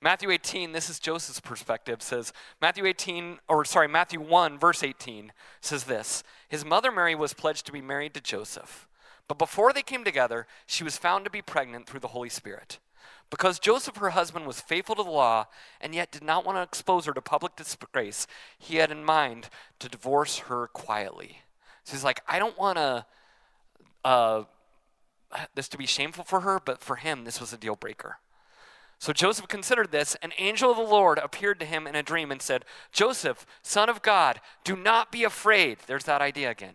Matthew 0.00 0.30
18, 0.30 0.72
this 0.72 0.88
is 0.88 1.00
Joseph's 1.00 1.40
perspective, 1.40 2.02
says, 2.02 2.32
Matthew 2.62 2.86
18, 2.86 3.40
or 3.48 3.64
sorry, 3.64 3.88
Matthew 3.88 4.20
1, 4.20 4.58
verse 4.58 4.84
18 4.84 5.32
says 5.60 5.84
this 5.84 6.22
His 6.48 6.64
mother 6.64 6.92
Mary 6.92 7.16
was 7.16 7.34
pledged 7.34 7.66
to 7.66 7.72
be 7.72 7.80
married 7.80 8.14
to 8.14 8.20
Joseph. 8.20 8.86
But 9.26 9.38
before 9.38 9.72
they 9.72 9.82
came 9.82 10.04
together, 10.04 10.46
she 10.66 10.84
was 10.84 10.96
found 10.96 11.24
to 11.24 11.30
be 11.30 11.42
pregnant 11.42 11.86
through 11.86 12.00
the 12.00 12.08
Holy 12.08 12.28
Spirit. 12.28 12.78
Because 13.30 13.58
Joseph, 13.58 13.96
her 13.96 14.10
husband, 14.10 14.46
was 14.46 14.60
faithful 14.60 14.94
to 14.94 15.02
the 15.02 15.10
law 15.10 15.48
and 15.80 15.94
yet 15.94 16.10
did 16.10 16.22
not 16.22 16.46
want 16.46 16.56
to 16.56 16.62
expose 16.62 17.04
her 17.04 17.12
to 17.12 17.20
public 17.20 17.56
disgrace, 17.56 18.26
he 18.58 18.76
had 18.76 18.90
in 18.90 19.04
mind 19.04 19.50
to 19.80 19.88
divorce 19.88 20.38
her 20.38 20.68
quietly. 20.68 21.40
So 21.84 21.92
he's 21.92 22.04
like, 22.04 22.20
I 22.26 22.38
don't 22.38 22.58
want 22.58 22.78
to. 22.78 23.06
Uh, 24.04 24.44
this 25.54 25.68
to 25.68 25.76
be 25.76 25.84
shameful 25.84 26.24
for 26.24 26.40
her, 26.40 26.58
but 26.64 26.80
for 26.80 26.96
him, 26.96 27.24
this 27.24 27.38
was 27.38 27.52
a 27.52 27.58
deal 27.58 27.76
breaker. 27.76 28.18
So 28.98 29.12
Joseph 29.12 29.48
considered 29.48 29.92
this. 29.92 30.16
An 30.22 30.32
angel 30.38 30.70
of 30.70 30.76
the 30.76 30.82
Lord 30.82 31.18
appeared 31.18 31.60
to 31.60 31.66
him 31.66 31.86
in 31.86 31.94
a 31.94 32.02
dream 32.02 32.32
and 32.32 32.42
said, 32.42 32.64
Joseph, 32.92 33.46
son 33.62 33.88
of 33.88 34.02
God, 34.02 34.40
do 34.64 34.76
not 34.76 35.12
be 35.12 35.24
afraid. 35.24 35.78
There's 35.86 36.04
that 36.04 36.20
idea 36.20 36.50
again. 36.50 36.74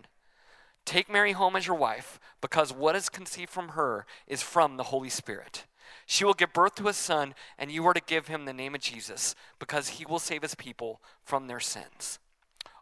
Take 0.85 1.09
Mary 1.09 1.33
home 1.33 1.55
as 1.55 1.67
your 1.67 1.77
wife, 1.77 2.19
because 2.41 2.73
what 2.73 2.95
is 2.95 3.09
conceived 3.09 3.49
from 3.49 3.69
her 3.69 4.05
is 4.27 4.41
from 4.41 4.77
the 4.77 4.83
Holy 4.83 5.09
Spirit. 5.09 5.65
She 6.05 6.25
will 6.25 6.33
give 6.33 6.53
birth 6.53 6.75
to 6.75 6.89
a 6.89 6.93
son, 6.93 7.35
and 7.57 7.71
you 7.71 7.85
are 7.87 7.93
to 7.93 8.01
give 8.01 8.27
him 8.27 8.45
the 8.45 8.53
name 8.53 8.75
of 8.75 8.81
Jesus, 8.81 9.35
because 9.59 9.89
he 9.89 10.05
will 10.05 10.19
save 10.19 10.41
his 10.41 10.55
people 10.55 11.01
from 11.23 11.47
their 11.47 11.61
sins. 11.61 12.19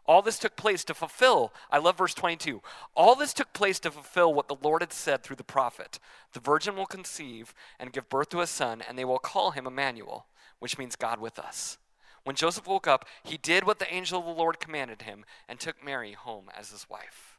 All 0.06 0.20
this 0.20 0.38
took 0.38 0.56
place 0.56 0.82
to 0.84 0.94
fulfill, 0.94 1.52
I 1.70 1.78
love 1.78 1.98
verse 1.98 2.14
22. 2.14 2.60
All 2.94 3.14
this 3.14 3.32
took 3.32 3.52
place 3.52 3.78
to 3.80 3.90
fulfill 3.90 4.34
what 4.34 4.48
the 4.48 4.56
Lord 4.60 4.82
had 4.82 4.92
said 4.92 5.22
through 5.22 5.36
the 5.36 5.44
prophet 5.44 5.98
The 6.32 6.40
virgin 6.40 6.74
will 6.76 6.86
conceive 6.86 7.54
and 7.78 7.92
give 7.92 8.08
birth 8.08 8.30
to 8.30 8.40
a 8.40 8.46
son, 8.46 8.82
and 8.86 8.98
they 8.98 9.04
will 9.04 9.18
call 9.18 9.52
him 9.52 9.66
Emmanuel, 9.66 10.26
which 10.58 10.76
means 10.76 10.96
God 10.96 11.20
with 11.20 11.38
us. 11.38 11.78
When 12.24 12.36
Joseph 12.36 12.66
woke 12.66 12.86
up, 12.86 13.06
he 13.22 13.36
did 13.36 13.64
what 13.64 13.78
the 13.78 13.92
angel 13.92 14.20
of 14.20 14.26
the 14.26 14.32
Lord 14.32 14.60
commanded 14.60 15.02
him 15.02 15.24
and 15.48 15.58
took 15.58 15.84
Mary 15.84 16.12
home 16.12 16.46
as 16.56 16.70
his 16.70 16.88
wife. 16.88 17.38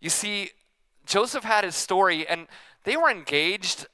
You 0.00 0.10
see, 0.10 0.50
Joseph 1.06 1.44
had 1.44 1.64
his 1.64 1.76
story, 1.76 2.26
and 2.26 2.46
they 2.84 2.96
were 2.96 3.10
engaged. 3.10 3.86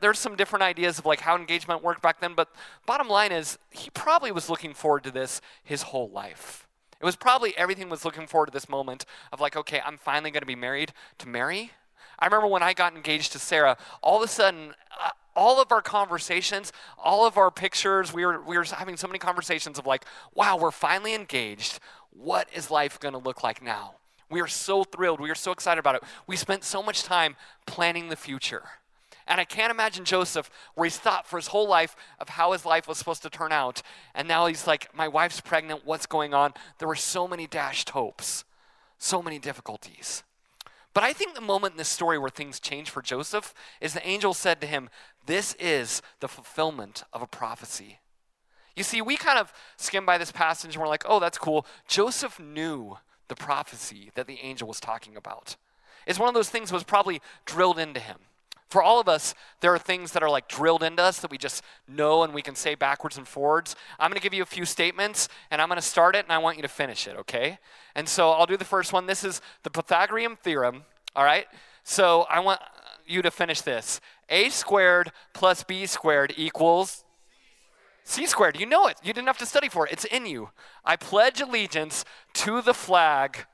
There's 0.00 0.18
some 0.18 0.36
different 0.36 0.62
ideas 0.62 0.98
of 0.98 1.06
like 1.06 1.20
how 1.20 1.36
engagement 1.36 1.82
worked 1.82 2.02
back 2.02 2.20
then, 2.20 2.34
but 2.34 2.48
bottom 2.86 3.08
line 3.08 3.32
is 3.32 3.58
he 3.70 3.90
probably 3.90 4.32
was 4.32 4.48
looking 4.48 4.74
forward 4.74 5.04
to 5.04 5.10
this 5.10 5.40
his 5.62 5.82
whole 5.82 6.10
life. 6.10 6.66
It 7.02 7.04
was 7.04 7.16
probably 7.16 7.52
everything 7.58 7.88
was 7.88 8.04
looking 8.04 8.28
forward 8.28 8.46
to 8.46 8.52
this 8.52 8.68
moment 8.68 9.04
of 9.32 9.40
like, 9.40 9.56
okay, 9.56 9.80
I'm 9.84 9.98
finally 9.98 10.30
going 10.30 10.42
to 10.42 10.46
be 10.46 10.54
married 10.54 10.92
to 11.18 11.28
Mary. 11.28 11.72
I 12.16 12.26
remember 12.26 12.46
when 12.46 12.62
I 12.62 12.74
got 12.74 12.94
engaged 12.94 13.32
to 13.32 13.40
Sarah, 13.40 13.76
all 14.02 14.18
of 14.18 14.22
a 14.22 14.32
sudden, 14.32 14.74
uh, 15.04 15.10
all 15.34 15.60
of 15.60 15.72
our 15.72 15.82
conversations, 15.82 16.72
all 16.96 17.26
of 17.26 17.36
our 17.36 17.50
pictures, 17.50 18.12
we 18.12 18.24
were, 18.24 18.40
we 18.40 18.56
were 18.56 18.62
having 18.62 18.96
so 18.96 19.08
many 19.08 19.18
conversations 19.18 19.80
of 19.80 19.86
like, 19.86 20.04
wow, 20.32 20.56
we're 20.56 20.70
finally 20.70 21.12
engaged. 21.12 21.80
What 22.10 22.48
is 22.54 22.70
life 22.70 23.00
going 23.00 23.14
to 23.14 23.18
look 23.18 23.42
like 23.42 23.60
now? 23.60 23.94
We 24.30 24.40
are 24.40 24.46
so 24.46 24.84
thrilled. 24.84 25.20
We 25.20 25.30
are 25.30 25.34
so 25.34 25.50
excited 25.50 25.80
about 25.80 25.96
it. 25.96 26.04
We 26.28 26.36
spent 26.36 26.62
so 26.62 26.84
much 26.84 27.02
time 27.02 27.34
planning 27.66 28.10
the 28.10 28.16
future. 28.16 28.62
And 29.26 29.40
I 29.40 29.44
can't 29.44 29.70
imagine 29.70 30.04
Joseph, 30.04 30.50
where 30.74 30.84
he's 30.84 30.98
thought 30.98 31.26
for 31.26 31.36
his 31.36 31.48
whole 31.48 31.68
life 31.68 31.96
of 32.18 32.30
how 32.30 32.52
his 32.52 32.64
life 32.64 32.88
was 32.88 32.98
supposed 32.98 33.22
to 33.22 33.30
turn 33.30 33.52
out. 33.52 33.82
And 34.14 34.26
now 34.26 34.46
he's 34.46 34.66
like, 34.66 34.94
my 34.94 35.08
wife's 35.08 35.40
pregnant. 35.40 35.82
What's 35.84 36.06
going 36.06 36.34
on? 36.34 36.54
There 36.78 36.88
were 36.88 36.94
so 36.94 37.28
many 37.28 37.46
dashed 37.46 37.90
hopes, 37.90 38.44
so 38.98 39.22
many 39.22 39.38
difficulties. 39.38 40.22
But 40.94 41.04
I 41.04 41.12
think 41.12 41.34
the 41.34 41.40
moment 41.40 41.72
in 41.72 41.78
this 41.78 41.88
story 41.88 42.18
where 42.18 42.30
things 42.30 42.60
change 42.60 42.90
for 42.90 43.00
Joseph 43.00 43.54
is 43.80 43.94
the 43.94 44.06
angel 44.06 44.34
said 44.34 44.60
to 44.60 44.66
him, 44.66 44.90
This 45.26 45.54
is 45.54 46.02
the 46.20 46.28
fulfillment 46.28 47.04
of 47.12 47.22
a 47.22 47.26
prophecy. 47.26 48.00
You 48.76 48.82
see, 48.82 49.02
we 49.02 49.16
kind 49.16 49.38
of 49.38 49.52
skim 49.76 50.06
by 50.06 50.18
this 50.18 50.32
passage 50.32 50.74
and 50.74 50.82
we're 50.82 50.88
like, 50.88 51.04
oh, 51.06 51.20
that's 51.20 51.38
cool. 51.38 51.66
Joseph 51.86 52.40
knew 52.40 52.96
the 53.28 53.34
prophecy 53.34 54.10
that 54.14 54.26
the 54.26 54.38
angel 54.42 54.68
was 54.68 54.80
talking 54.80 55.16
about. 55.16 55.56
It's 56.06 56.18
one 56.18 56.28
of 56.28 56.34
those 56.34 56.48
things 56.48 56.70
that 56.70 56.74
was 56.74 56.84
probably 56.84 57.20
drilled 57.44 57.78
into 57.78 58.00
him. 58.00 58.18
For 58.72 58.82
all 58.82 58.98
of 58.98 59.06
us, 59.06 59.34
there 59.60 59.74
are 59.74 59.78
things 59.78 60.12
that 60.12 60.22
are 60.22 60.30
like 60.30 60.48
drilled 60.48 60.82
into 60.82 61.02
us 61.02 61.20
that 61.20 61.30
we 61.30 61.36
just 61.36 61.62
know 61.86 62.22
and 62.22 62.32
we 62.32 62.40
can 62.40 62.54
say 62.54 62.74
backwards 62.74 63.18
and 63.18 63.28
forwards. 63.28 63.76
I'm 64.00 64.08
going 64.08 64.18
to 64.18 64.22
give 64.22 64.32
you 64.32 64.42
a 64.42 64.46
few 64.46 64.64
statements 64.64 65.28
and 65.50 65.60
I'm 65.60 65.68
going 65.68 65.76
to 65.76 65.86
start 65.86 66.16
it 66.16 66.24
and 66.24 66.32
I 66.32 66.38
want 66.38 66.56
you 66.56 66.62
to 66.62 66.68
finish 66.68 67.06
it, 67.06 67.14
okay? 67.18 67.58
And 67.94 68.08
so 68.08 68.30
I'll 68.30 68.46
do 68.46 68.56
the 68.56 68.64
first 68.64 68.94
one. 68.94 69.04
This 69.04 69.24
is 69.24 69.42
the 69.62 69.68
Pythagorean 69.68 70.36
theorem, 70.36 70.84
all 71.14 71.22
right? 71.22 71.48
So 71.84 72.22
I 72.30 72.40
want 72.40 72.62
you 73.06 73.20
to 73.20 73.30
finish 73.30 73.60
this. 73.60 74.00
A 74.30 74.48
squared 74.48 75.12
plus 75.34 75.64
B 75.64 75.84
squared 75.84 76.32
equals 76.38 77.04
C 78.04 78.24
squared. 78.24 78.58
You 78.58 78.64
know 78.64 78.86
it. 78.86 78.96
You 79.04 79.12
didn't 79.12 79.26
have 79.26 79.36
to 79.38 79.46
study 79.46 79.68
for 79.68 79.86
it. 79.86 79.92
It's 79.92 80.06
in 80.06 80.24
you. 80.24 80.48
I 80.82 80.96
pledge 80.96 81.42
allegiance 81.42 82.06
to 82.32 82.62
the 82.62 82.72
flag. 82.72 83.44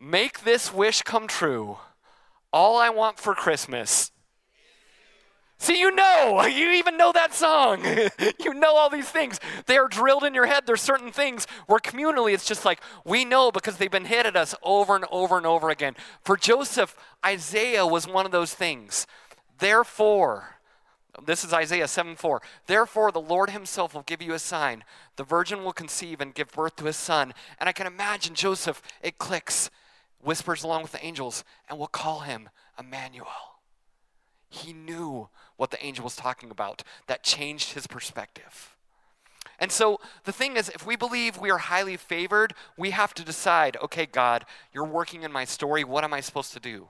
Make 0.00 0.42
this 0.42 0.74
wish 0.74 1.02
come 1.02 1.28
true 1.28 1.78
all 2.52 2.76
I 2.76 2.90
want 2.90 3.18
for 3.18 3.34
Christmas. 3.34 4.12
See, 5.62 5.78
you 5.78 5.94
know, 5.94 6.44
you 6.46 6.70
even 6.72 6.96
know 6.96 7.12
that 7.12 7.32
song. 7.32 7.84
you 8.40 8.52
know 8.52 8.74
all 8.74 8.90
these 8.90 9.08
things. 9.08 9.38
They 9.66 9.78
are 9.78 9.86
drilled 9.86 10.24
in 10.24 10.34
your 10.34 10.46
head. 10.46 10.64
There's 10.66 10.82
certain 10.82 11.12
things 11.12 11.46
where 11.68 11.78
communally 11.78 12.34
it's 12.34 12.46
just 12.46 12.64
like 12.64 12.80
we 13.04 13.24
know 13.24 13.52
because 13.52 13.76
they've 13.76 13.90
been 13.90 14.06
hit 14.06 14.26
at 14.26 14.36
us 14.36 14.56
over 14.62 14.96
and 14.96 15.04
over 15.12 15.36
and 15.36 15.46
over 15.46 15.70
again. 15.70 15.94
For 16.24 16.36
Joseph, 16.36 16.96
Isaiah 17.24 17.86
was 17.86 18.08
one 18.08 18.26
of 18.26 18.32
those 18.32 18.54
things. 18.54 19.06
Therefore, 19.60 20.56
this 21.24 21.44
is 21.44 21.52
Isaiah 21.52 21.86
7 21.86 22.16
4. 22.16 22.42
Therefore, 22.66 23.12
the 23.12 23.20
Lord 23.20 23.50
himself 23.50 23.94
will 23.94 24.02
give 24.02 24.20
you 24.20 24.32
a 24.32 24.40
sign. 24.40 24.82
The 25.14 25.24
virgin 25.24 25.62
will 25.62 25.72
conceive 25.72 26.20
and 26.20 26.34
give 26.34 26.50
birth 26.50 26.74
to 26.76 26.88
a 26.88 26.92
son. 26.92 27.34
And 27.60 27.68
I 27.68 27.72
can 27.72 27.86
imagine 27.86 28.34
Joseph, 28.34 28.82
it 29.00 29.18
clicks 29.18 29.70
whispers 30.22 30.62
along 30.62 30.82
with 30.82 30.92
the 30.92 31.04
angels, 31.04 31.44
and 31.68 31.78
will 31.78 31.86
call 31.86 32.20
him 32.20 32.48
Emmanuel. 32.78 33.26
He 34.48 34.72
knew 34.72 35.28
what 35.56 35.70
the 35.70 35.84
angel 35.84 36.04
was 36.04 36.16
talking 36.16 36.50
about. 36.50 36.82
That 37.06 37.22
changed 37.22 37.72
his 37.72 37.86
perspective. 37.86 38.76
And 39.58 39.72
so 39.72 40.00
the 40.24 40.32
thing 40.32 40.56
is, 40.56 40.68
if 40.68 40.86
we 40.86 40.96
believe 40.96 41.38
we 41.38 41.50
are 41.50 41.58
highly 41.58 41.96
favored, 41.96 42.54
we 42.76 42.90
have 42.90 43.14
to 43.14 43.24
decide 43.24 43.76
okay, 43.82 44.06
God, 44.06 44.44
you're 44.72 44.84
working 44.84 45.22
in 45.22 45.32
my 45.32 45.44
story. 45.44 45.84
What 45.84 46.04
am 46.04 46.12
I 46.12 46.20
supposed 46.20 46.52
to 46.52 46.60
do? 46.60 46.88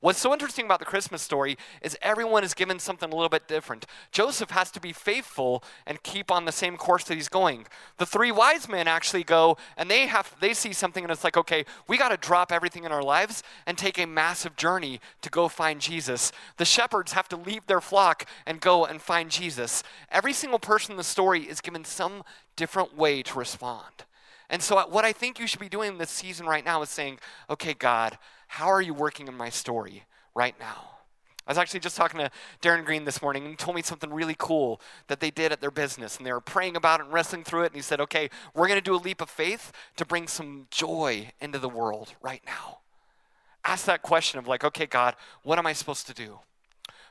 What's 0.00 0.18
so 0.18 0.32
interesting 0.32 0.64
about 0.66 0.80
the 0.80 0.84
Christmas 0.84 1.22
story 1.22 1.56
is 1.80 1.96
everyone 2.02 2.44
is 2.44 2.54
given 2.54 2.78
something 2.78 3.10
a 3.10 3.14
little 3.14 3.28
bit 3.28 3.48
different. 3.48 3.86
Joseph 4.12 4.50
has 4.50 4.70
to 4.72 4.80
be 4.80 4.92
faithful 4.92 5.64
and 5.86 6.02
keep 6.02 6.30
on 6.30 6.44
the 6.44 6.52
same 6.52 6.76
course 6.76 7.04
that 7.04 7.14
he's 7.14 7.28
going. 7.28 7.66
The 7.98 8.06
three 8.06 8.30
wise 8.32 8.68
men 8.68 8.86
actually 8.86 9.24
go 9.24 9.56
and 9.76 9.90
they 9.90 10.06
have 10.06 10.34
they 10.40 10.54
see 10.54 10.72
something 10.72 11.04
and 11.04 11.10
it's 11.10 11.24
like, 11.24 11.36
okay, 11.36 11.64
we 11.88 11.96
got 11.96 12.10
to 12.10 12.16
drop 12.16 12.52
everything 12.52 12.84
in 12.84 12.92
our 12.92 13.02
lives 13.02 13.42
and 13.66 13.78
take 13.78 13.98
a 13.98 14.06
massive 14.06 14.56
journey 14.56 15.00
to 15.22 15.30
go 15.30 15.48
find 15.48 15.80
Jesus. 15.80 16.32
The 16.58 16.64
shepherds 16.64 17.12
have 17.12 17.28
to 17.28 17.36
leave 17.36 17.66
their 17.66 17.80
flock 17.80 18.26
and 18.46 18.60
go 18.60 18.84
and 18.84 19.00
find 19.00 19.30
Jesus. 19.30 19.82
Every 20.10 20.32
single 20.32 20.58
person 20.58 20.92
in 20.92 20.96
the 20.96 21.04
story 21.04 21.42
is 21.42 21.60
given 21.60 21.84
some 21.84 22.22
different 22.56 22.96
way 22.96 23.22
to 23.22 23.38
respond. 23.38 24.04
And 24.50 24.62
so, 24.62 24.86
what 24.88 25.04
I 25.04 25.12
think 25.12 25.38
you 25.38 25.46
should 25.46 25.60
be 25.60 25.68
doing 25.68 25.98
this 25.98 26.10
season 26.10 26.46
right 26.46 26.64
now 26.64 26.82
is 26.82 26.90
saying, 26.90 27.18
okay, 27.48 27.74
God, 27.74 28.18
how 28.54 28.68
are 28.68 28.80
you 28.80 28.94
working 28.94 29.26
in 29.26 29.34
my 29.34 29.48
story 29.50 30.04
right 30.32 30.54
now? 30.60 30.90
I 31.44 31.50
was 31.50 31.58
actually 31.58 31.80
just 31.80 31.96
talking 31.96 32.20
to 32.20 32.30
Darren 32.62 32.84
Green 32.84 33.04
this 33.04 33.20
morning, 33.20 33.42
and 33.42 33.50
he 33.50 33.56
told 33.56 33.74
me 33.74 33.82
something 33.82 34.12
really 34.12 34.36
cool 34.38 34.80
that 35.08 35.18
they 35.18 35.32
did 35.32 35.50
at 35.50 35.60
their 35.60 35.72
business. 35.72 36.16
And 36.16 36.24
they 36.24 36.32
were 36.32 36.40
praying 36.40 36.76
about 36.76 37.00
it 37.00 37.06
and 37.06 37.12
wrestling 37.12 37.42
through 37.42 37.64
it. 37.64 37.72
And 37.72 37.74
he 37.74 37.82
said, 37.82 38.00
Okay, 38.00 38.30
we're 38.54 38.68
going 38.68 38.78
to 38.78 38.84
do 38.84 38.94
a 38.94 38.96
leap 38.96 39.20
of 39.20 39.28
faith 39.28 39.72
to 39.96 40.06
bring 40.06 40.28
some 40.28 40.68
joy 40.70 41.32
into 41.40 41.58
the 41.58 41.68
world 41.68 42.14
right 42.22 42.42
now. 42.46 42.78
Ask 43.64 43.86
that 43.86 44.02
question 44.02 44.38
of, 44.38 44.46
like, 44.46 44.62
okay, 44.62 44.86
God, 44.86 45.16
what 45.42 45.58
am 45.58 45.66
I 45.66 45.72
supposed 45.72 46.06
to 46.06 46.14
do? 46.14 46.38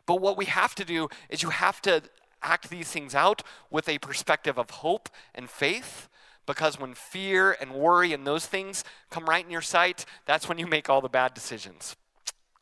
But 0.05 0.21
what 0.21 0.37
we 0.37 0.45
have 0.45 0.73
to 0.75 0.85
do 0.85 1.09
is 1.29 1.43
you 1.43 1.49
have 1.49 1.81
to 1.81 2.03
act 2.41 2.69
these 2.69 2.89
things 2.89 3.13
out 3.13 3.43
with 3.69 3.89
a 3.89 3.97
perspective 3.97 4.57
of 4.57 4.69
hope 4.69 5.09
and 5.35 5.49
faith 5.49 6.07
because 6.45 6.79
when 6.79 6.93
fear 6.93 7.55
and 7.59 7.73
worry 7.73 8.13
and 8.13 8.25
those 8.25 8.45
things 8.45 8.83
come 9.09 9.25
right 9.25 9.43
in 9.43 9.51
your 9.51 9.61
sight, 9.61 10.05
that's 10.25 10.47
when 10.47 10.57
you 10.57 10.67
make 10.67 10.89
all 10.89 11.01
the 11.01 11.09
bad 11.09 11.33
decisions. 11.33 11.95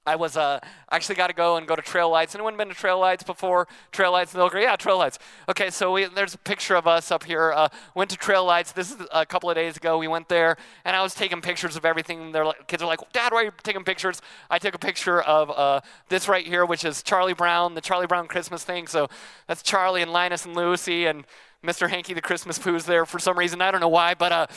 I 0.04 0.16
was 0.16 0.36
uh, 0.36 0.60
actually 0.90 1.14
got 1.14 1.28
to 1.28 1.34
go 1.34 1.58
and 1.58 1.68
go 1.68 1.76
to 1.76 1.82
Trail 1.82 2.10
Lights. 2.10 2.34
Anyone 2.34 2.58
been 2.58 2.70
to 2.70 2.74
Trail 2.74 3.00
Lights 3.00 3.24
before? 3.24 3.68
Trail 3.92 4.12
Lights 4.12 4.34
in 4.34 4.40
Ilgry? 4.40 4.64
Yeah, 4.64 4.76
Trail 4.76 4.98
Lights. 4.98 5.20
Okay, 5.48 5.70
so 5.70 5.92
we, 5.92 6.06
there's 6.06 6.34
a 6.34 6.40
picture 6.40 6.76
of 6.76 6.88
us 6.88 7.12
up 7.12 7.24
here. 7.24 7.54
Uh, 7.56 7.70
went 7.94 8.10
to 8.10 8.18
Trail 8.18 8.44
Lights. 8.44 8.72
This 8.72 8.90
is 8.90 8.98
a 9.12 9.28
couple 9.28 9.52
of 9.52 9.56
days 9.56 9.78
ago. 9.78 10.00
We 10.00 10.08
went 10.08 10.28
there, 10.28 10.58
and 10.86 10.96
I 10.96 11.04
was 11.04 11.14
taking 11.14 11.40
pictures 11.40 11.76
of 11.76 11.86
everything. 11.86 12.32
Their 12.32 12.46
like, 12.46 12.68
kids 12.68 12.82
are 12.82 12.88
like, 12.88 13.00
"Dad, 13.14 13.32
why 13.32 13.42
are 13.42 13.46
you 13.46 13.52
taking 13.62 13.84
pictures?" 13.84 14.24
I 14.50 14.58
took 14.58 14.74
a 14.74 14.80
picture 14.80 15.22
of 15.22 15.52
uh, 15.52 15.82
this 16.10 16.28
right 16.28 16.48
here, 16.48 16.66
which 16.66 16.84
is 16.84 17.04
Charlie 17.04 17.36
Brown, 17.36 17.76
the 17.76 17.82
Charlie 17.82 18.08
Brown 18.08 18.28
Christmas 18.28 18.64
thing. 18.64 18.88
So 18.88 19.08
that's 19.46 19.62
Charlie 19.62 20.02
and 20.02 20.12
Linus 20.12 20.46
and 20.46 20.56
Lucy 20.56 21.06
and 21.06 21.26
Mr. 21.63 21.89
Hankey 21.89 22.13
the 22.13 22.22
Christmas 22.22 22.58
Poo's 22.58 22.86
there 22.86 23.06
for 23.06 23.20
some 23.20 23.38
reason. 23.38 23.62
I 23.62 23.70
don't 23.70 23.82
know 23.82 23.88
why, 23.88 24.15
but 24.15 24.32
uh, 24.32 24.48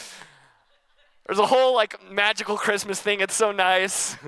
there's 1.27 1.39
a 1.39 1.47
whole 1.47 1.75
like 1.75 2.11
magical 2.11 2.57
Christmas 2.57 3.01
thing. 3.01 3.21
It's 3.21 3.35
so 3.35 3.53
nice. 3.53 4.17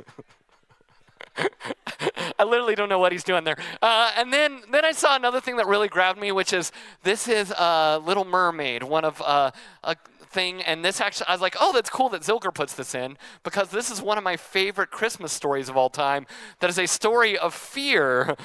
I 2.39 2.45
literally 2.45 2.75
don't 2.75 2.89
know 2.89 2.99
what 2.99 3.13
he's 3.13 3.25
doing 3.25 3.45
there. 3.45 3.57
Uh, 3.81 4.13
and 4.17 4.33
then, 4.33 4.61
then 4.71 4.85
I 4.85 4.93
saw 4.93 5.17
another 5.17 5.41
thing 5.41 5.57
that 5.57 5.67
really 5.67 5.89
grabbed 5.89 6.21
me, 6.21 6.33
which 6.33 6.53
is 6.53 6.71
this 7.03 7.29
is 7.29 7.51
uh, 7.53 8.01
Little 8.05 8.25
Mermaid, 8.25 8.83
one 8.83 9.05
of 9.05 9.23
uh, 9.23 9.51
a 9.83 9.97
thing. 10.29 10.61
And 10.63 10.85
this 10.85 11.01
actually, 11.01 11.29
I 11.29 11.33
was 11.33 11.41
like, 11.41 11.57
oh, 11.59 11.73
that's 11.73 11.89
cool 11.89 12.11
that 12.11 12.23
Zilker 12.23 12.53
puts 12.53 12.75
this 12.75 12.95
in 12.95 13.17
because 13.43 13.71
this 13.71 13.91
is 13.91 14.03
one 14.03 14.19
of 14.19 14.25
my 14.25 14.37
favorite 14.37 14.91
Christmas 14.91 15.33
stories 15.33 15.71
of 15.71 15.77
all 15.79 15.89
time. 15.89 16.27
That 16.61 16.69
is 16.69 16.79
a 16.79 16.87
story 16.87 17.39
of 17.39 17.55
fear 17.55 18.37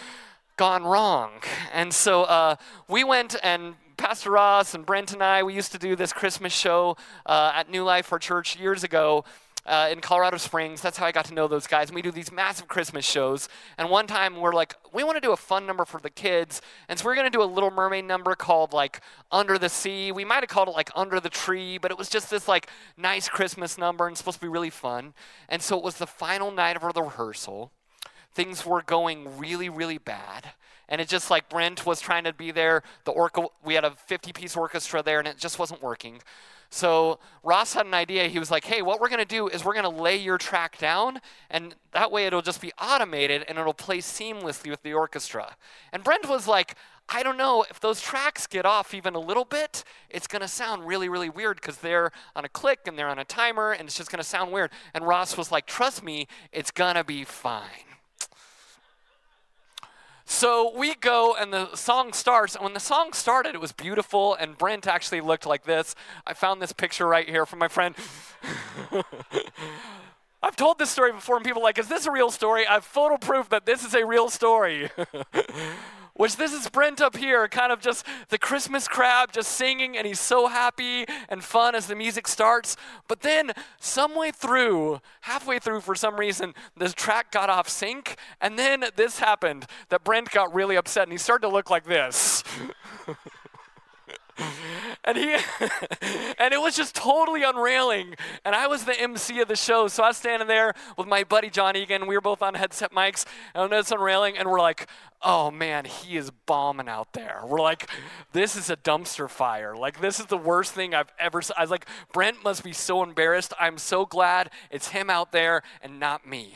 gone 0.56 0.84
wrong. 0.84 1.32
And 1.74 1.94
so 1.94 2.24
uh, 2.24 2.56
we 2.88 3.04
went 3.04 3.36
and 3.44 3.76
Pastor 4.02 4.32
Ross 4.32 4.74
and 4.74 4.84
Brent 4.84 5.14
and 5.14 5.22
I, 5.22 5.44
we 5.44 5.54
used 5.54 5.72
to 5.74 5.78
do 5.78 5.96
this 5.96 6.12
Christmas 6.12 6.52
show 6.52 6.98
uh, 7.28 7.52
at 7.54 7.70
New 7.70 7.84
Life, 7.84 8.12
our 8.12 8.18
church, 8.18 8.58
years 8.58 8.84
ago. 8.84 9.24
uh, 9.66 9.90
in 9.92 10.02
Colorado 10.02 10.38
Springs. 10.38 10.82
That's 10.82 10.98
how 10.98 11.06
I 11.06 11.12
got 11.12 11.26
to 11.26 11.34
know 11.34 11.48
those 11.48 11.68
guys. 11.68 11.90
And 11.90 11.96
we 11.96 12.02
do 12.02 12.12
these 12.12 12.32
massive 12.32 12.68
Christmas 12.68 13.06
shows. 13.06 13.48
And 13.78 13.90
one 13.90 14.08
time 14.08 14.38
we're 14.38 14.54
like, 14.54 14.74
we 14.94 15.04
want 15.04 15.18
to 15.18 15.22
do 15.22 15.32
a 15.32 15.38
fun 15.38 15.66
number 15.66 15.86
for 15.86 16.00
the 16.00 16.10
kids. 16.10 16.62
And 16.90 16.98
so 16.98 17.06
we're 17.06 17.16
going 17.16 17.32
to 17.32 17.38
do 17.38 17.44
a 17.44 17.46
Little 17.46 17.72
Mermaid 17.72 18.06
number 18.06 18.36
called 18.36 18.74
like 18.74 19.02
Under 19.32 19.58
the 19.58 19.70
Sea. 19.70 20.12
We 20.12 20.26
might 20.26 20.42
have 20.42 20.50
called 20.50 20.68
it 20.68 20.72
like 20.72 20.90
Under 20.96 21.20
the 21.20 21.30
Tree, 21.30 21.78
but 21.78 21.92
it 21.92 21.98
was 21.98 22.10
just 22.10 22.30
this 22.30 22.48
like 22.48 22.70
nice 22.98 23.30
Christmas 23.30 23.78
number 23.78 24.08
and 24.08 24.18
supposed 24.18 24.40
to 24.40 24.46
be 24.46 24.50
really 24.50 24.70
fun. 24.70 25.14
And 25.48 25.62
so 25.62 25.78
it 25.78 25.84
was 25.84 25.98
the 25.98 26.08
final 26.08 26.52
night 26.52 26.76
of 26.76 26.94
the 26.94 27.04
rehearsal. 27.04 27.72
Things 28.34 28.66
were 28.66 28.82
going 28.82 29.38
really, 29.38 29.70
really 29.70 29.98
bad. 29.98 30.54
And 30.92 31.02
it 31.02 31.08
just 31.08 31.32
like 31.32 31.50
Brent 31.50 31.86
was 31.86 32.00
trying 32.00 32.26
to 32.26 32.34
be 32.34 32.52
there. 32.52 32.84
The 33.06 33.12
orca, 33.12 33.48
we 33.66 33.74
had 33.74 33.86
a 33.86 33.92
50 33.92 34.34
piece 34.34 34.56
orchestra 34.56 35.02
there 35.02 35.18
and 35.18 35.28
it 35.28 35.38
just 35.38 35.58
wasn't 35.58 35.82
working. 35.82 36.22
So 36.70 37.20
Ross 37.44 37.74
had 37.74 37.86
an 37.86 37.94
idea. 37.94 38.30
He 38.30 38.40
was 38.40 38.50
like, 38.50 38.64
hey, 38.64 38.82
what 38.82 39.02
we're 39.02 39.10
going 39.10 39.20
to 39.20 39.26
do 39.26 39.50
is 39.50 39.66
we're 39.66 39.74
going 39.74 39.84
to 39.84 40.02
lay 40.02 40.16
your 40.16 40.38
track 40.38 40.78
down, 40.78 41.20
and 41.50 41.76
that 41.92 42.14
way 42.14 42.26
it'll 42.26 42.42
just 42.42 42.62
be 42.62 42.72
automated 42.82 43.44
and 43.50 43.60
it'll 43.60 43.74
play 43.74 43.98
seamlessly 43.98 44.70
with 44.70 44.82
the 44.82 44.94
orchestra. 44.94 45.58
And 45.92 46.02
Brent 46.02 46.30
was 46.30 46.48
like, 46.48 46.76
I 47.10 47.24
don't 47.24 47.36
know, 47.36 47.66
if 47.70 47.82
those 47.82 48.00
tracks 48.00 48.48
get 48.48 48.66
off 48.66 48.94
even 48.94 49.16
a 49.16 49.20
little 49.20 49.44
bit, 49.44 49.84
it's 50.10 50.28
going 50.28 50.44
to 50.44 50.48
sound 50.48 50.88
really, 50.88 51.10
really 51.10 51.30
weird 51.30 51.58
because 51.58 51.76
they're 51.78 52.14
on 52.38 52.46
a 52.46 52.50
click 52.50 52.80
and 52.86 52.98
they're 52.98 53.10
on 53.10 53.20
a 53.20 53.26
timer, 53.26 53.74
and 53.74 53.84
it's 53.90 53.98
just 53.98 54.10
going 54.10 54.24
to 54.24 54.28
sound 54.28 54.54
weird. 54.54 54.72
And 54.94 55.06
Ross 55.06 55.36
was 55.36 55.52
like, 55.52 55.66
trust 55.66 56.04
me, 56.04 56.26
it's 56.54 56.72
going 56.72 56.96
to 56.96 57.04
be 57.04 57.26
fine. 57.26 57.91
So 60.32 60.72
we 60.74 60.96
go 60.96 61.36
and 61.36 61.52
the 61.52 61.76
song 61.76 62.14
starts. 62.14 62.56
And 62.56 62.64
when 62.64 62.74
the 62.74 62.80
song 62.80 63.12
started, 63.12 63.54
it 63.54 63.60
was 63.60 63.74
beautiful. 63.74 64.34
And 64.34 64.58
Brent 64.58 64.88
actually 64.88 65.20
looked 65.20 65.46
like 65.46 65.66
this. 65.66 65.94
I 66.26 66.34
found 66.34 66.62
this 66.62 66.72
picture 66.72 67.06
right 67.06 67.28
here 67.28 67.46
from 67.46 67.60
my 67.60 67.68
friend. 67.68 67.94
I've 70.42 70.56
told 70.56 70.80
this 70.80 70.90
story 70.90 71.12
before, 71.12 71.36
and 71.36 71.46
people 71.46 71.62
are 71.62 71.66
like, 71.66 71.78
is 71.78 71.90
this 71.90 72.06
a 72.06 72.12
real 72.12 72.32
story? 72.32 72.66
I've 72.66 72.86
photo 72.86 73.18
proof 73.18 73.50
that 73.50 73.66
this 73.66 73.86
is 73.86 73.94
a 73.94 74.06
real 74.06 74.30
story. 74.30 74.90
Which 76.14 76.36
this 76.36 76.54
is 76.54 76.70
Brent 76.70 77.02
up 77.02 77.16
here, 77.16 77.48
kind 77.48 77.72
of 77.72 77.80
just 77.80 78.06
the 78.30 78.38
Christmas 78.38 78.88
crab 78.88 79.32
just 79.32 79.52
singing, 79.52 79.98
and 79.98 80.06
he's 80.06 80.20
so 80.20 80.48
happy 80.48 81.06
and 81.30 81.44
fun 81.44 81.74
as 81.74 81.88
the 81.88 81.96
music 81.96 82.28
starts. 82.28 82.76
But 83.08 83.22
then, 83.22 83.52
some 83.80 84.16
way 84.16 84.32
through, 84.32 85.00
halfway 85.22 85.60
through 85.60 85.82
for 85.82 85.96
some 85.96 86.18
reason, 86.18 86.54
this 86.76 86.94
track 86.94 87.32
got 87.32 87.50
off 87.50 87.70
sync, 87.70 88.18
and 88.40 88.60
then 88.60 88.86
this 88.96 89.20
happened 89.20 89.66
that 89.90 90.04
Brent 90.04 90.32
got 90.32 90.54
really 90.54 90.76
upset, 90.76 91.04
and 91.04 91.12
he 91.12 91.18
started 91.18 91.48
to 91.48 91.54
look 91.54 91.70
like 91.70 91.86
this. 91.86 92.44
and 95.04 95.18
he 95.18 95.34
and 96.40 96.54
it 96.54 96.62
was 96.62 96.76
just 96.76 96.96
totally 96.96 97.44
unrailing. 97.44 98.16
And 98.46 98.56
i 98.56 98.68
was 98.68 98.86
the 98.86 99.00
mc 99.00 99.40
of 99.40 99.48
the 99.48 99.56
show 99.56 99.88
so 99.88 100.04
i 100.04 100.08
was 100.08 100.18
standing 100.18 100.48
there 100.48 100.74
with 100.98 101.08
my 101.08 101.24
buddy 101.24 101.50
john 101.50 101.76
egan. 101.76 102.08
We 102.08 102.16
were 102.16 102.22
both 102.22 102.42
on 102.42 102.54
headset 102.54 102.92
mics 102.92 103.26
and 103.54 103.72
it's 103.74 103.92
unrailing 103.92 104.38
and 104.38 104.50
we're 104.50 104.60
like 104.60 104.88
oh 105.22 105.52
man 105.52 105.86
he 105.86 106.18
is 106.18 106.32
bombing 106.46 106.90
out 106.90 107.14
there. 107.14 107.42
We're 107.46 107.62
like 107.62 107.90
this 108.34 108.56
is 108.56 108.70
a 108.70 108.78
dumpster 108.78 109.30
fire. 109.30 109.76
Like 109.76 110.02
this 110.02 110.20
is 110.20 110.28
the 110.28 110.38
worst 110.38 110.74
thing 110.74 110.94
i've 110.94 111.12
ever 111.20 111.42
i 111.58 111.62
was 111.62 111.72
like 111.72 111.86
brent 112.14 112.44
must 112.44 112.64
be 112.64 112.74
so 112.74 113.04
embarrassed. 113.04 113.54
I'm 113.60 113.78
so 113.78 114.06
glad 114.06 114.50
it's 114.70 114.90
him 114.90 115.10
out 115.10 115.32
there 115.32 115.64
and 115.82 116.00
not 116.00 116.28
me. 116.28 116.56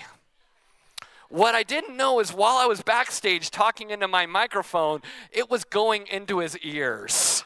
What 1.29 1.55
I 1.55 1.63
didn't 1.63 1.97
know 1.97 2.19
is 2.19 2.31
while 2.31 2.57
I 2.57 2.65
was 2.65 2.81
backstage 2.83 3.49
talking 3.49 3.89
into 3.89 4.07
my 4.07 4.25
microphone, 4.25 5.01
it 5.31 5.49
was 5.49 5.63
going 5.63 6.05
into 6.07 6.37
his 6.37 6.57
ears. 6.59 7.43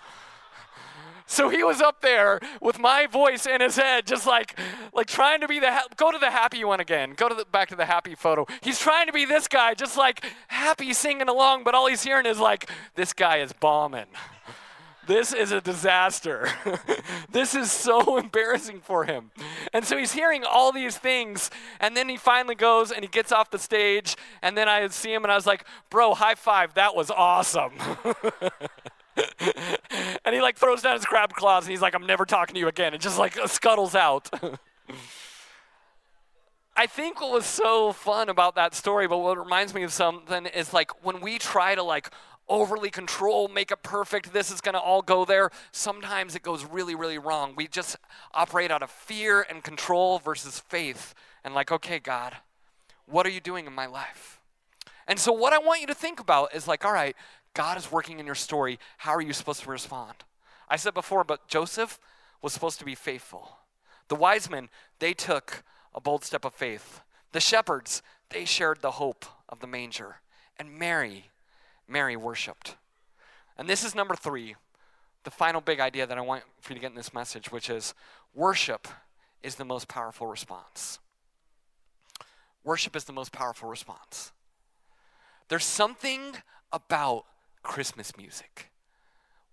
So 1.29 1.47
he 1.49 1.63
was 1.63 1.79
up 1.79 2.01
there 2.01 2.39
with 2.59 2.79
my 2.79 3.05
voice 3.05 3.45
in 3.45 3.61
his 3.61 3.75
head, 3.75 4.07
just 4.07 4.25
like, 4.25 4.59
like 4.93 5.05
trying 5.05 5.41
to 5.41 5.47
be 5.47 5.59
the, 5.59 5.71
ha- 5.71 5.85
go 5.95 6.11
to 6.11 6.17
the 6.17 6.31
happy 6.31 6.63
one 6.63 6.79
again. 6.79 7.13
Go 7.15 7.29
to 7.29 7.35
the, 7.35 7.45
back 7.45 7.69
to 7.69 7.75
the 7.75 7.85
happy 7.85 8.15
photo. 8.15 8.47
He's 8.61 8.79
trying 8.79 9.05
to 9.05 9.13
be 9.13 9.25
this 9.25 9.47
guy, 9.47 9.75
just 9.75 9.95
like 9.95 10.25
happy 10.47 10.91
singing 10.91 11.29
along, 11.29 11.65
but 11.65 11.75
all 11.75 11.87
he's 11.87 12.01
hearing 12.01 12.25
is 12.25 12.39
like, 12.39 12.67
this 12.95 13.13
guy 13.13 13.37
is 13.37 13.53
bombing. 13.53 14.07
This 15.05 15.31
is 15.31 15.51
a 15.51 15.61
disaster. 15.61 16.49
this 17.31 17.53
is 17.53 17.71
so 17.71 18.17
embarrassing 18.19 18.81
for 18.81 19.05
him. 19.05 19.29
And 19.71 19.85
so 19.85 19.97
he's 19.97 20.13
hearing 20.13 20.43
all 20.43 20.71
these 20.71 20.97
things, 20.97 21.51
and 21.79 21.95
then 21.95 22.09
he 22.09 22.17
finally 22.17 22.55
goes 22.55 22.91
and 22.91 23.03
he 23.03 23.07
gets 23.07 23.31
off 23.31 23.51
the 23.51 23.59
stage, 23.59 24.15
and 24.41 24.57
then 24.57 24.67
I 24.67 24.87
see 24.87 25.13
him 25.13 25.23
and 25.23 25.31
I 25.31 25.35
was 25.35 25.45
like, 25.45 25.63
bro, 25.91 26.15
high 26.15 26.35
five, 26.35 26.73
that 26.73 26.95
was 26.95 27.11
awesome. 27.11 27.73
and 30.25 30.35
he 30.35 30.41
like 30.41 30.57
throws 30.57 30.81
down 30.81 30.95
his 30.95 31.05
crab 31.05 31.33
claws 31.33 31.63
and 31.65 31.71
he's 31.71 31.81
like, 31.81 31.93
I'm 31.93 32.05
never 32.05 32.25
talking 32.25 32.53
to 32.53 32.59
you 32.59 32.67
again. 32.67 32.93
And 32.93 33.01
just 33.01 33.17
like 33.19 33.37
scuttles 33.47 33.95
out. 33.95 34.29
I 36.75 36.87
think 36.87 37.19
what 37.19 37.31
was 37.31 37.45
so 37.45 37.91
fun 37.91 38.29
about 38.29 38.55
that 38.55 38.73
story, 38.73 39.05
but 39.07 39.17
what 39.17 39.37
reminds 39.37 39.73
me 39.73 39.83
of 39.83 39.91
something 39.91 40.45
is 40.45 40.73
like 40.73 41.03
when 41.03 41.19
we 41.19 41.37
try 41.37 41.75
to 41.75 41.83
like 41.83 42.09
overly 42.47 42.89
control, 42.89 43.47
make 43.47 43.71
it 43.71 43.83
perfect, 43.83 44.31
this 44.33 44.49
is 44.49 44.61
gonna 44.61 44.79
all 44.79 45.01
go 45.01 45.25
there, 45.25 45.51
sometimes 45.71 46.35
it 46.35 46.41
goes 46.41 46.65
really, 46.65 46.95
really 46.95 47.17
wrong. 47.17 47.53
We 47.55 47.67
just 47.67 47.97
operate 48.33 48.71
out 48.71 48.81
of 48.81 48.89
fear 48.89 49.45
and 49.49 49.63
control 49.63 50.19
versus 50.19 50.59
faith. 50.59 51.13
And 51.43 51.53
like, 51.53 51.71
okay, 51.71 51.99
God, 51.99 52.37
what 53.05 53.25
are 53.25 53.29
you 53.29 53.39
doing 53.39 53.65
in 53.65 53.73
my 53.73 53.85
life? 53.85 54.39
And 55.07 55.19
so, 55.19 55.31
what 55.31 55.53
I 55.53 55.57
want 55.57 55.81
you 55.81 55.87
to 55.87 55.95
think 55.95 56.19
about 56.19 56.53
is 56.53 56.67
like, 56.67 56.85
all 56.85 56.93
right, 56.93 57.15
God 57.59 57.77
is 57.77 57.91
working 57.91 58.21
in 58.21 58.25
your 58.25 58.35
story. 58.35 58.79
How 58.99 59.13
are 59.13 59.21
you 59.21 59.33
supposed 59.33 59.63
to 59.63 59.69
respond? 59.69 60.15
I 60.69 60.77
said 60.77 60.93
before, 60.93 61.25
but 61.25 61.49
Joseph 61.49 61.99
was 62.41 62.53
supposed 62.53 62.79
to 62.79 62.85
be 62.85 62.95
faithful. 62.95 63.57
The 64.07 64.15
wise 64.15 64.49
men, 64.49 64.69
they 64.99 65.11
took 65.11 65.65
a 65.93 65.99
bold 65.99 66.23
step 66.23 66.45
of 66.45 66.53
faith. 66.53 67.01
The 67.33 67.41
shepherds, 67.41 68.01
they 68.29 68.45
shared 68.45 68.79
the 68.79 68.91
hope 68.91 69.25
of 69.49 69.59
the 69.59 69.67
manger. 69.67 70.21
And 70.57 70.79
Mary, 70.79 71.25
Mary 71.85 72.15
worshiped. 72.15 72.77
And 73.57 73.67
this 73.67 73.83
is 73.83 73.93
number 73.93 74.15
three, 74.15 74.55
the 75.25 75.29
final 75.29 75.59
big 75.59 75.81
idea 75.81 76.07
that 76.07 76.17
I 76.17 76.21
want 76.21 76.43
for 76.61 76.71
you 76.71 76.75
to 76.75 76.81
get 76.81 76.91
in 76.91 76.95
this 76.95 77.13
message, 77.13 77.51
which 77.51 77.69
is 77.69 77.93
worship 78.33 78.87
is 79.43 79.55
the 79.55 79.65
most 79.65 79.89
powerful 79.89 80.27
response. 80.27 80.99
Worship 82.63 82.95
is 82.95 83.03
the 83.03 83.11
most 83.11 83.33
powerful 83.33 83.67
response. 83.67 84.31
There's 85.49 85.65
something 85.65 86.21
about 86.71 87.25
Christmas 87.63 88.15
music. 88.17 88.69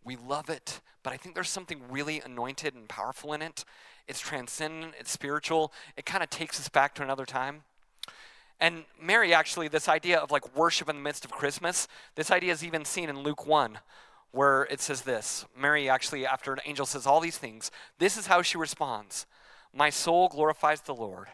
We 0.05 0.16
love 0.16 0.49
it, 0.49 0.81
but 1.03 1.12
I 1.12 1.16
think 1.16 1.35
there's 1.35 1.51
something 1.51 1.81
really 1.90 2.21
anointed 2.21 2.75
and 2.75 2.88
powerful 2.88 3.33
in 3.33 3.42
it. 3.42 3.64
It's 4.07 4.21
transcendent, 4.21 4.95
it's 4.99 5.11
spiritual, 5.11 5.73
it 5.97 6.07
kind 6.07 6.23
of 6.23 6.31
takes 6.31 6.61
us 6.61 6.69
back 6.69 6.95
to 6.95 7.03
another 7.03 7.27
time. 7.27 7.64
And 8.61 8.85
Mary, 9.01 9.35
actually, 9.35 9.69
this 9.69 9.88
idea 9.88 10.19
of 10.19 10.31
like 10.31 10.57
worship 10.57 10.88
in 10.88 10.97
the 10.97 11.03
midst 11.03 11.25
of 11.25 11.31
Christmas, 11.31 11.88
this 12.14 12.31
idea 12.31 12.53
is 12.53 12.64
even 12.64 12.85
seen 12.85 13.09
in 13.09 13.21
Luke 13.21 13.47
1, 13.47 13.79
where 14.31 14.62
it 14.64 14.81
says 14.81 15.03
this 15.03 15.45
Mary, 15.57 15.88
actually, 15.88 16.25
after 16.25 16.53
an 16.53 16.61
angel 16.64 16.87
says 16.87 17.07
all 17.07 17.21
these 17.21 17.38
things, 17.38 17.71
this 17.99 18.16
is 18.16 18.29
how 18.29 18.42
she 18.42 18.57
responds 18.57 19.27
My 19.75 19.90
soul 19.90 20.29
glorifies 20.29 20.83
the 20.83 20.95
Lord, 20.95 21.29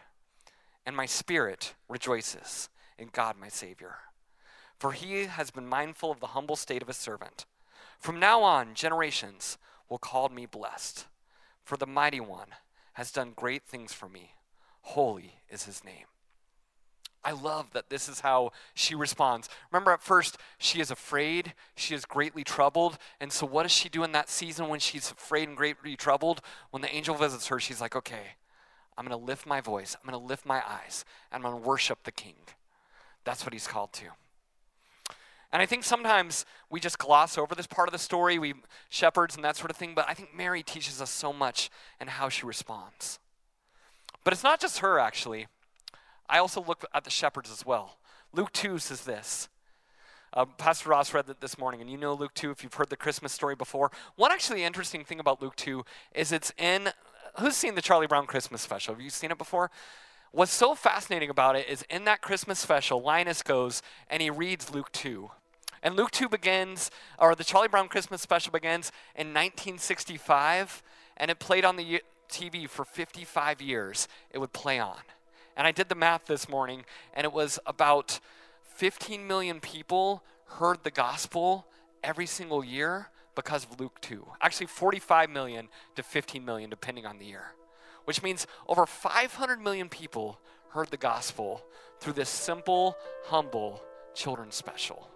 and 0.85 0.95
my 0.95 1.05
spirit 1.05 1.75
rejoices 1.87 2.69
in 2.97 3.09
God, 3.11 3.35
my 3.39 3.49
Savior 3.49 3.97
for 4.83 4.91
he 4.91 5.27
has 5.27 5.49
been 5.49 5.65
mindful 5.65 6.11
of 6.11 6.19
the 6.19 6.35
humble 6.35 6.57
state 6.57 6.81
of 6.81 6.89
his 6.89 6.97
servant. 6.97 7.45
From 8.01 8.19
now 8.19 8.43
on, 8.43 8.73
generations 8.73 9.57
will 9.87 9.97
call 9.97 10.27
me 10.27 10.45
blessed, 10.45 11.05
for 11.63 11.77
the 11.77 11.87
mighty 11.87 12.19
one 12.19 12.49
has 12.95 13.09
done 13.09 13.31
great 13.33 13.63
things 13.63 13.93
for 13.93 14.09
me. 14.09 14.31
Holy 14.81 15.35
is 15.49 15.63
his 15.63 15.85
name. 15.85 16.07
I 17.23 17.31
love 17.31 17.71
that 17.71 17.89
this 17.89 18.09
is 18.09 18.19
how 18.19 18.51
she 18.73 18.93
responds. 18.93 19.47
Remember, 19.71 19.91
at 19.91 20.03
first, 20.03 20.37
she 20.57 20.81
is 20.81 20.91
afraid, 20.91 21.53
she 21.77 21.95
is 21.95 22.03
greatly 22.03 22.43
troubled. 22.43 22.97
And 23.21 23.31
so, 23.31 23.45
what 23.45 23.63
does 23.63 23.71
she 23.71 23.87
do 23.87 24.03
in 24.03 24.11
that 24.11 24.27
season 24.27 24.67
when 24.67 24.81
she's 24.81 25.09
afraid 25.09 25.47
and 25.47 25.55
greatly 25.55 25.95
troubled? 25.95 26.41
When 26.71 26.81
the 26.81 26.93
angel 26.93 27.15
visits 27.15 27.47
her, 27.47 27.57
she's 27.57 27.79
like, 27.79 27.95
okay, 27.95 28.35
I'm 28.97 29.07
going 29.07 29.17
to 29.17 29.25
lift 29.25 29.45
my 29.45 29.61
voice, 29.61 29.95
I'm 29.95 30.09
going 30.09 30.21
to 30.21 30.27
lift 30.27 30.45
my 30.45 30.61
eyes, 30.67 31.05
and 31.31 31.37
I'm 31.37 31.49
going 31.49 31.63
to 31.63 31.69
worship 31.69 31.99
the 32.03 32.11
king. 32.11 32.35
That's 33.23 33.45
what 33.45 33.53
he's 33.53 33.65
called 33.65 33.93
to. 33.93 34.07
And 35.53 35.61
I 35.61 35.67
think 35.67 35.83
sometimes 35.83 36.47
we 36.71 36.79
just 36.79 36.97
gloss 36.97 37.37
over 37.37 37.53
this 37.53 37.67
part 37.67 37.87
of 37.87 37.93
the 37.93 37.99
story, 37.99 38.39
we 38.39 38.55
shepherds 38.89 39.35
and 39.35 39.45
that 39.45 39.55
sort 39.55 39.69
of 39.69 39.77
thing, 39.77 39.93
but 39.93 40.09
I 40.09 40.15
think 40.15 40.35
Mary 40.35 40.63
teaches 40.63 40.99
us 40.99 41.11
so 41.11 41.31
much 41.31 41.69
in 42.01 42.07
how 42.07 42.27
she 42.27 42.43
responds. 42.43 43.19
But 44.23 44.33
it's 44.33 44.43
not 44.43 44.59
just 44.59 44.79
her, 44.79 44.97
actually. 44.97 45.45
I 46.27 46.39
also 46.39 46.63
look 46.63 46.85
at 46.91 47.03
the 47.03 47.11
shepherds 47.11 47.51
as 47.51 47.63
well. 47.63 47.99
Luke 48.33 48.51
2 48.51 48.79
says 48.79 49.01
this. 49.01 49.47
Uh, 50.33 50.45
Pastor 50.45 50.89
Ross 50.89 51.13
read 51.13 51.27
that 51.27 51.39
this 51.39 51.59
morning, 51.59 51.81
and 51.81 51.89
you 51.89 51.97
know 51.97 52.15
Luke 52.15 52.33
2 52.33 52.49
if 52.49 52.63
you've 52.63 52.73
heard 52.73 52.89
the 52.89 52.97
Christmas 52.97 53.31
story 53.31 53.53
before. 53.53 53.91
One 54.15 54.31
actually 54.31 54.63
interesting 54.63 55.03
thing 55.03 55.19
about 55.19 55.39
Luke 55.39 55.55
2 55.55 55.85
is 56.15 56.31
it's 56.31 56.51
in. 56.57 56.89
Who's 57.39 57.55
seen 57.55 57.75
the 57.75 57.81
Charlie 57.81 58.07
Brown 58.07 58.25
Christmas 58.25 58.61
special? 58.61 58.95
Have 58.95 59.01
you 59.01 59.11
seen 59.11 59.29
it 59.29 59.37
before? 59.37 59.69
What's 60.31 60.51
so 60.51 60.73
fascinating 60.73 61.29
about 61.29 61.55
it 61.55 61.69
is 61.69 61.85
in 61.91 62.05
that 62.05 62.21
Christmas 62.21 62.57
special, 62.57 63.03
Linus 63.03 63.43
goes 63.43 63.83
and 64.09 64.19
he 64.19 64.31
reads 64.31 64.73
Luke 64.73 64.91
2. 64.91 65.29
And 65.83 65.97
Luke 65.97 66.11
2 66.11 66.29
begins, 66.29 66.89
or 67.19 67.35
the 67.35 67.43
Charlie 67.43 67.67
Brown 67.67 67.89
Christmas 67.89 68.21
special 68.21 68.53
begins 68.53 68.89
in 69.15 69.27
1965, 69.27 70.81
and 71.17 71.29
it 71.29 71.39
played 71.39 71.65
on 71.65 71.75
the 71.75 72.01
TV 72.29 72.69
for 72.69 72.85
55 72.85 73.61
years, 73.61 74.07
it 74.31 74.37
would 74.39 74.53
play 74.53 74.79
on. 74.79 75.01
And 75.57 75.67
I 75.67 75.73
did 75.73 75.89
the 75.89 75.95
math 75.95 76.25
this 76.25 76.47
morning, 76.47 76.85
and 77.13 77.25
it 77.25 77.33
was 77.33 77.59
about 77.65 78.21
15 78.75 79.27
million 79.27 79.59
people 79.59 80.23
heard 80.57 80.83
the 80.83 80.89
gospel 80.89 81.67
every 82.01 82.27
single 82.27 82.63
year 82.63 83.09
because 83.35 83.65
of 83.65 83.77
Luke 83.77 83.99
2. 83.99 84.25
Actually, 84.39 84.67
45 84.67 85.29
million 85.29 85.67
to 85.97 86.01
15 86.01 86.45
million, 86.45 86.69
depending 86.69 87.05
on 87.05 87.19
the 87.19 87.25
year. 87.25 87.55
Which 88.05 88.23
means 88.23 88.47
over 88.69 88.85
500 88.85 89.59
million 89.59 89.89
people 89.89 90.39
heard 90.69 90.91
the 90.91 90.97
gospel 90.97 91.61
through 91.99 92.13
this 92.13 92.29
simple, 92.29 92.95
humble 93.25 93.81
children's 94.15 94.55
special 94.55 95.09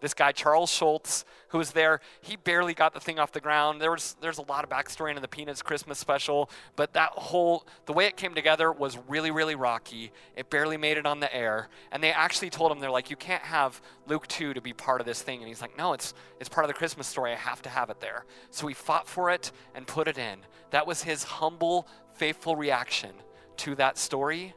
this 0.00 0.14
guy 0.14 0.32
Charles 0.32 0.70
Schulz, 0.70 1.24
who 1.48 1.58
was 1.58 1.72
there, 1.72 2.00
he 2.20 2.36
barely 2.36 2.74
got 2.74 2.94
the 2.94 3.00
thing 3.00 3.18
off 3.18 3.32
the 3.32 3.40
ground. 3.40 3.80
There 3.80 3.90
was 3.90 4.16
there's 4.20 4.38
a 4.38 4.42
lot 4.42 4.64
of 4.64 4.70
backstory 4.70 5.14
in 5.14 5.20
the 5.20 5.28
Peanuts 5.28 5.62
Christmas 5.62 5.98
special, 5.98 6.50
but 6.76 6.92
that 6.92 7.10
whole 7.10 7.66
the 7.86 7.92
way 7.92 8.06
it 8.06 8.16
came 8.16 8.34
together 8.34 8.70
was 8.72 8.98
really 9.08 9.30
really 9.30 9.54
rocky. 9.54 10.12
It 10.36 10.50
barely 10.50 10.76
made 10.76 10.98
it 10.98 11.06
on 11.06 11.20
the 11.20 11.34
air, 11.34 11.68
and 11.90 12.02
they 12.02 12.12
actually 12.12 12.50
told 12.50 12.70
him 12.70 12.80
they're 12.80 12.90
like, 12.90 13.10
you 13.10 13.16
can't 13.16 13.42
have 13.42 13.80
Luke 14.06 14.26
two 14.28 14.54
to 14.54 14.60
be 14.60 14.72
part 14.72 15.00
of 15.00 15.06
this 15.06 15.22
thing, 15.22 15.40
and 15.40 15.48
he's 15.48 15.62
like, 15.62 15.76
no, 15.76 15.92
it's 15.92 16.14
it's 16.40 16.48
part 16.48 16.64
of 16.64 16.68
the 16.68 16.74
Christmas 16.74 17.06
story. 17.06 17.32
I 17.32 17.36
have 17.36 17.62
to 17.62 17.68
have 17.68 17.90
it 17.90 18.00
there. 18.00 18.24
So 18.50 18.66
he 18.66 18.74
fought 18.74 19.08
for 19.08 19.30
it 19.30 19.52
and 19.74 19.86
put 19.86 20.08
it 20.08 20.18
in. 20.18 20.38
That 20.70 20.86
was 20.86 21.02
his 21.02 21.24
humble, 21.24 21.88
faithful 22.14 22.56
reaction 22.56 23.10
to 23.58 23.74
that 23.76 23.98
story. 23.98 24.54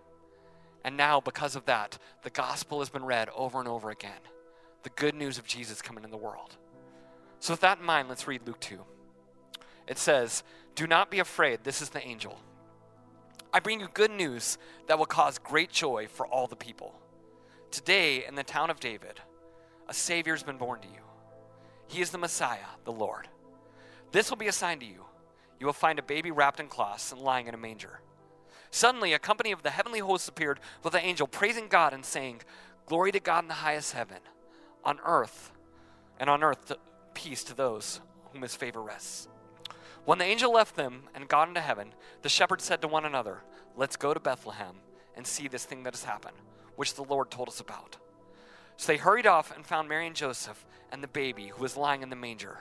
And 0.84 0.98
now, 0.98 1.22
because 1.22 1.56
of 1.56 1.66
that, 1.66 2.00
the 2.24 2.32
gospel 2.32 2.80
has 2.80 2.90
been 2.90 3.06
read 3.06 3.30
over 3.36 3.60
and 3.60 3.68
over 3.68 3.92
again 3.92 4.20
the 4.84 4.90
good 4.92 5.16
news 5.16 5.38
of 5.38 5.46
Jesus 5.46 5.82
coming 5.82 6.04
in 6.04 6.12
the 6.12 6.18
world. 6.18 6.58
So, 7.40 7.54
with 7.54 7.62
that 7.62 7.80
in 7.80 7.86
mind, 7.86 8.08
let's 8.10 8.28
read 8.28 8.46
Luke 8.46 8.60
2. 8.60 8.80
It 9.88 9.98
says, 9.98 10.44
Do 10.76 10.88
not 10.88 11.12
be 11.12 11.20
afraid. 11.20 11.64
This 11.64 11.82
is 11.82 11.90
the 11.90 12.06
angel. 12.06 12.38
I 13.54 13.60
bring 13.60 13.80
you 13.80 13.88
good 13.94 14.12
news 14.12 14.58
that 14.88 14.98
will 14.98 15.06
cause 15.06 15.38
great 15.38 15.72
joy 15.72 16.08
for 16.08 16.26
all 16.26 16.48
the 16.48 16.56
people. 16.56 16.96
Today, 17.70 18.26
in 18.26 18.36
the 18.36 18.44
town 18.44 18.70
of 18.70 18.80
David, 18.80 19.20
a 19.88 19.94
Savior 19.94 20.34
has 20.34 20.44
been 20.44 20.58
born 20.58 20.80
to 20.82 20.88
you. 20.88 21.02
He 21.88 22.02
is 22.02 22.12
the 22.12 22.18
Messiah, 22.18 22.60
the 22.86 22.92
Lord. 22.92 23.28
This 24.12 24.30
will 24.30 24.38
be 24.38 24.48
a 24.48 24.54
sign 24.54 24.80
to 24.80 24.86
you. 24.86 25.06
You 25.60 25.66
will 25.66 25.74
find 25.74 26.00
a 26.00 26.04
baby 26.04 26.32
wrapped 26.32 26.60
in 26.60 26.68
cloths 26.68 27.12
and 27.12 27.22
lying 27.22 27.48
in 27.48 27.54
a 27.54 27.58
manger. 27.58 28.02
Suddenly, 28.72 29.14
a 29.14 29.20
company 29.20 29.52
of 29.52 29.64
the 29.64 29.70
heavenly 29.70 30.00
hosts 30.00 30.28
appeared 30.30 30.60
with 30.84 30.96
an 30.96 31.02
angel, 31.02 31.28
praising 31.28 31.68
God 31.68 31.94
and 31.94 32.06
saying, 32.06 32.42
Glory 32.86 33.12
to 33.12 33.20
God 33.20 33.44
in 33.44 33.48
the 33.48 33.56
highest 33.56 33.94
heaven 33.94 34.20
on 34.84 35.00
earth, 35.06 35.52
and 36.20 36.30
on 36.30 36.44
earth 36.44 36.72
peace 37.14 37.44
to 37.46 37.56
those 37.56 38.02
whom 38.32 38.42
his 38.42 38.56
favor 38.56 38.82
rests. 38.82 39.28
When 40.06 40.18
the 40.18 40.26
angel 40.26 40.54
left 40.54 40.76
them 40.76 41.04
and 41.14 41.28
got 41.28 41.48
into 41.48 41.62
heaven, 41.62 41.94
the 42.22 42.30
shepherds 42.30 42.64
said 42.64 42.82
to 42.82 42.88
one 42.88 43.06
another, 43.06 43.44
Let's 43.76 43.96
go 43.96 44.14
to 44.14 44.20
Bethlehem 44.20 44.78
and 45.16 45.26
see 45.26 45.48
this 45.48 45.66
thing 45.66 45.84
that 45.84 45.94
has 45.94 46.04
happened, 46.04 46.38
which 46.76 46.96
the 46.96 47.04
Lord 47.04 47.30
told 47.30 47.50
us 47.50 47.60
about. 47.60 47.98
So 48.78 48.92
they 48.92 48.98
hurried 48.98 49.28
off 49.28 49.56
and 49.56 49.66
found 49.66 49.88
Mary 49.88 50.08
and 50.08 50.16
Joseph 50.16 50.66
and 50.92 51.04
the 51.04 51.08
baby 51.08 51.48
who 51.48 51.62
was 51.62 51.78
lying 51.78 52.02
in 52.02 52.10
the 52.10 52.16
manger. 52.16 52.60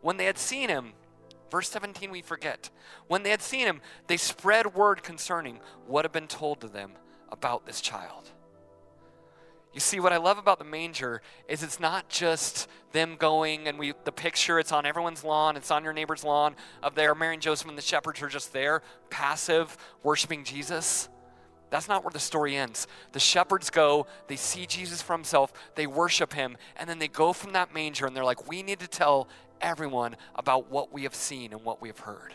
When 0.00 0.16
they 0.16 0.26
had 0.26 0.38
seen 0.38 0.68
him, 0.68 0.92
verse 1.50 1.68
17 1.68 2.10
we 2.10 2.22
forget, 2.22 2.70
when 3.08 3.24
they 3.24 3.30
had 3.30 3.42
seen 3.42 3.66
him, 3.66 3.80
they 4.06 4.16
spread 4.16 4.74
word 4.74 5.02
concerning 5.02 5.58
what 5.86 6.04
had 6.04 6.12
been 6.12 6.28
told 6.28 6.60
to 6.60 6.68
them 6.68 6.92
about 7.30 7.66
this 7.66 7.80
child. 7.80 8.30
You 9.74 9.80
see, 9.80 10.00
what 10.00 10.12
I 10.12 10.16
love 10.16 10.38
about 10.38 10.58
the 10.58 10.64
manger 10.64 11.20
is 11.46 11.62
it's 11.62 11.78
not 11.78 12.08
just 12.08 12.68
them 12.92 13.16
going 13.16 13.68
and 13.68 13.78
we 13.78 13.92
the 14.04 14.12
picture, 14.12 14.58
it's 14.58 14.72
on 14.72 14.86
everyone's 14.86 15.22
lawn, 15.22 15.56
it's 15.56 15.70
on 15.70 15.84
your 15.84 15.92
neighbor's 15.92 16.24
lawn 16.24 16.56
of 16.82 16.94
there. 16.94 17.14
Mary 17.14 17.34
and 17.34 17.42
Joseph 17.42 17.68
and 17.68 17.76
the 17.76 17.82
shepherds 17.82 18.22
are 18.22 18.28
just 18.28 18.52
there, 18.52 18.82
passive, 19.10 19.76
worshiping 20.02 20.42
Jesus. 20.42 21.08
That's 21.70 21.86
not 21.86 22.02
where 22.02 22.10
the 22.10 22.18
story 22.18 22.56
ends. 22.56 22.86
The 23.12 23.20
shepherds 23.20 23.68
go, 23.68 24.06
they 24.26 24.36
see 24.36 24.64
Jesus 24.64 25.02
for 25.02 25.12
himself, 25.12 25.52
they 25.74 25.86
worship 25.86 26.32
him, 26.32 26.56
and 26.78 26.88
then 26.88 26.98
they 26.98 27.08
go 27.08 27.34
from 27.34 27.52
that 27.52 27.74
manger 27.74 28.06
and 28.06 28.16
they're 28.16 28.24
like, 28.24 28.48
we 28.48 28.62
need 28.62 28.80
to 28.80 28.88
tell 28.88 29.28
everyone 29.60 30.16
about 30.34 30.70
what 30.70 30.92
we 30.94 31.02
have 31.02 31.14
seen 31.14 31.52
and 31.52 31.62
what 31.62 31.82
we 31.82 31.88
have 31.88 31.98
heard. 32.00 32.32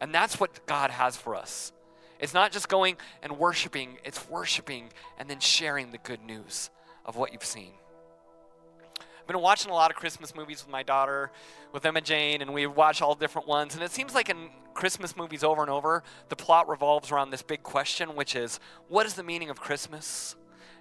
And 0.00 0.14
that's 0.14 0.40
what 0.40 0.64
God 0.64 0.90
has 0.90 1.16
for 1.16 1.34
us. 1.34 1.73
It's 2.24 2.32
not 2.32 2.52
just 2.52 2.70
going 2.70 2.96
and 3.22 3.38
worshiping, 3.38 3.98
it's 4.02 4.30
worshiping 4.30 4.88
and 5.18 5.28
then 5.28 5.40
sharing 5.40 5.90
the 5.90 5.98
good 5.98 6.22
news 6.22 6.70
of 7.04 7.16
what 7.16 7.34
you've 7.34 7.44
seen. 7.44 7.72
I've 8.98 9.26
been 9.26 9.42
watching 9.42 9.70
a 9.70 9.74
lot 9.74 9.90
of 9.90 9.98
Christmas 9.98 10.34
movies 10.34 10.64
with 10.64 10.72
my 10.72 10.82
daughter, 10.82 11.30
with 11.72 11.84
Emma 11.84 12.00
Jane, 12.00 12.40
and 12.40 12.54
we 12.54 12.66
watch 12.66 13.02
all 13.02 13.14
different 13.14 13.46
ones. 13.46 13.74
And 13.74 13.84
it 13.84 13.90
seems 13.90 14.14
like 14.14 14.30
in 14.30 14.48
Christmas 14.72 15.18
movies 15.18 15.44
over 15.44 15.60
and 15.60 15.70
over, 15.70 16.02
the 16.30 16.34
plot 16.34 16.66
revolves 16.66 17.12
around 17.12 17.28
this 17.28 17.42
big 17.42 17.62
question, 17.62 18.16
which 18.16 18.34
is 18.34 18.58
what 18.88 19.04
is 19.04 19.12
the 19.12 19.22
meaning 19.22 19.50
of 19.50 19.60
Christmas? 19.60 20.34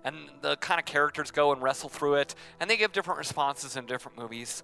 And 0.06 0.16
the 0.42 0.56
kind 0.56 0.80
of 0.80 0.86
characters 0.86 1.30
go 1.30 1.52
and 1.52 1.62
wrestle 1.62 1.90
through 1.90 2.16
it, 2.16 2.36
and 2.62 2.70
they 2.70 2.78
give 2.78 2.94
different 2.94 3.18
responses 3.18 3.76
in 3.76 3.86
different 3.86 4.18
movies. 4.18 4.64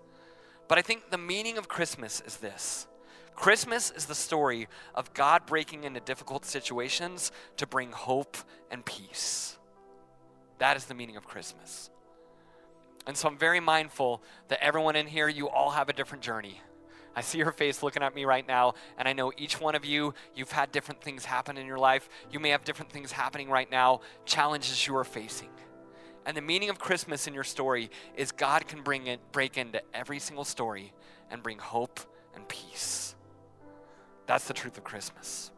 But 0.70 0.78
I 0.78 0.82
think 0.82 1.10
the 1.10 1.18
meaning 1.18 1.58
of 1.58 1.68
Christmas 1.68 2.24
is 2.26 2.38
this 2.38 2.88
Christmas 3.36 3.92
is 3.92 4.06
the 4.06 4.16
story 4.16 4.68
of 4.96 5.14
God 5.14 5.46
breaking 5.46 5.84
into 5.84 6.00
difficult 6.00 6.46
situations 6.46 7.32
to 7.58 7.66
bring 7.66 7.92
hope 7.92 8.38
and 8.70 8.86
peace. 8.86 9.58
That 10.58 10.76
is 10.76 10.86
the 10.86 10.94
meaning 10.94 11.16
of 11.16 11.26
Christmas. 11.26 11.90
And 13.08 13.16
so 13.16 13.28
I'm 13.28 13.38
very 13.38 13.60
mindful 13.60 14.22
that 14.50 14.64
everyone 14.64 14.96
in 14.96 15.08
here, 15.08 15.28
you 15.28 15.50
all 15.50 15.72
have 15.72 15.90
a 15.90 15.94
different 15.94 16.24
journey. 16.24 16.62
I 17.16 17.22
see 17.22 17.40
your 17.40 17.52
face 17.52 17.82
looking 17.82 18.04
at 18.04 18.14
me 18.14 18.24
right 18.24 18.48
now, 18.48 18.76
and 18.98 19.08
I 19.08 19.14
know 19.14 19.32
each 19.36 19.60
one 19.60 19.74
of 19.74 19.84
you, 19.84 20.14
you've 20.36 20.52
had 20.52 20.72
different 20.72 21.02
things 21.02 21.26
happen 21.26 21.58
in 21.58 21.66
your 21.66 21.80
life. 21.80 22.08
You 22.32 22.40
may 22.40 22.50
have 22.50 22.64
different 22.64 22.92
things 22.92 23.12
happening 23.12 23.50
right 23.50 23.70
now, 23.70 24.02
challenges 24.26 24.86
you 24.86 24.96
are 24.96 25.04
facing. 25.04 25.50
And 26.26 26.38
the 26.38 26.42
meaning 26.42 26.70
of 26.70 26.78
Christmas 26.78 27.26
in 27.26 27.34
your 27.34 27.44
story 27.44 27.90
is 28.16 28.32
God 28.32 28.68
can 28.68 28.84
bring 28.84 29.08
it, 29.08 29.20
break 29.32 29.58
into 29.58 29.82
every 29.94 30.20
single 30.20 30.46
story 30.46 30.94
and 31.32 31.42
bring 31.42 31.58
hope 31.58 32.00
and 32.36 32.48
peace. 32.48 33.16
That's 34.30 34.48
the 34.48 34.54
truth 34.54 34.78
of 34.78 34.84
Christmas. 34.84 35.50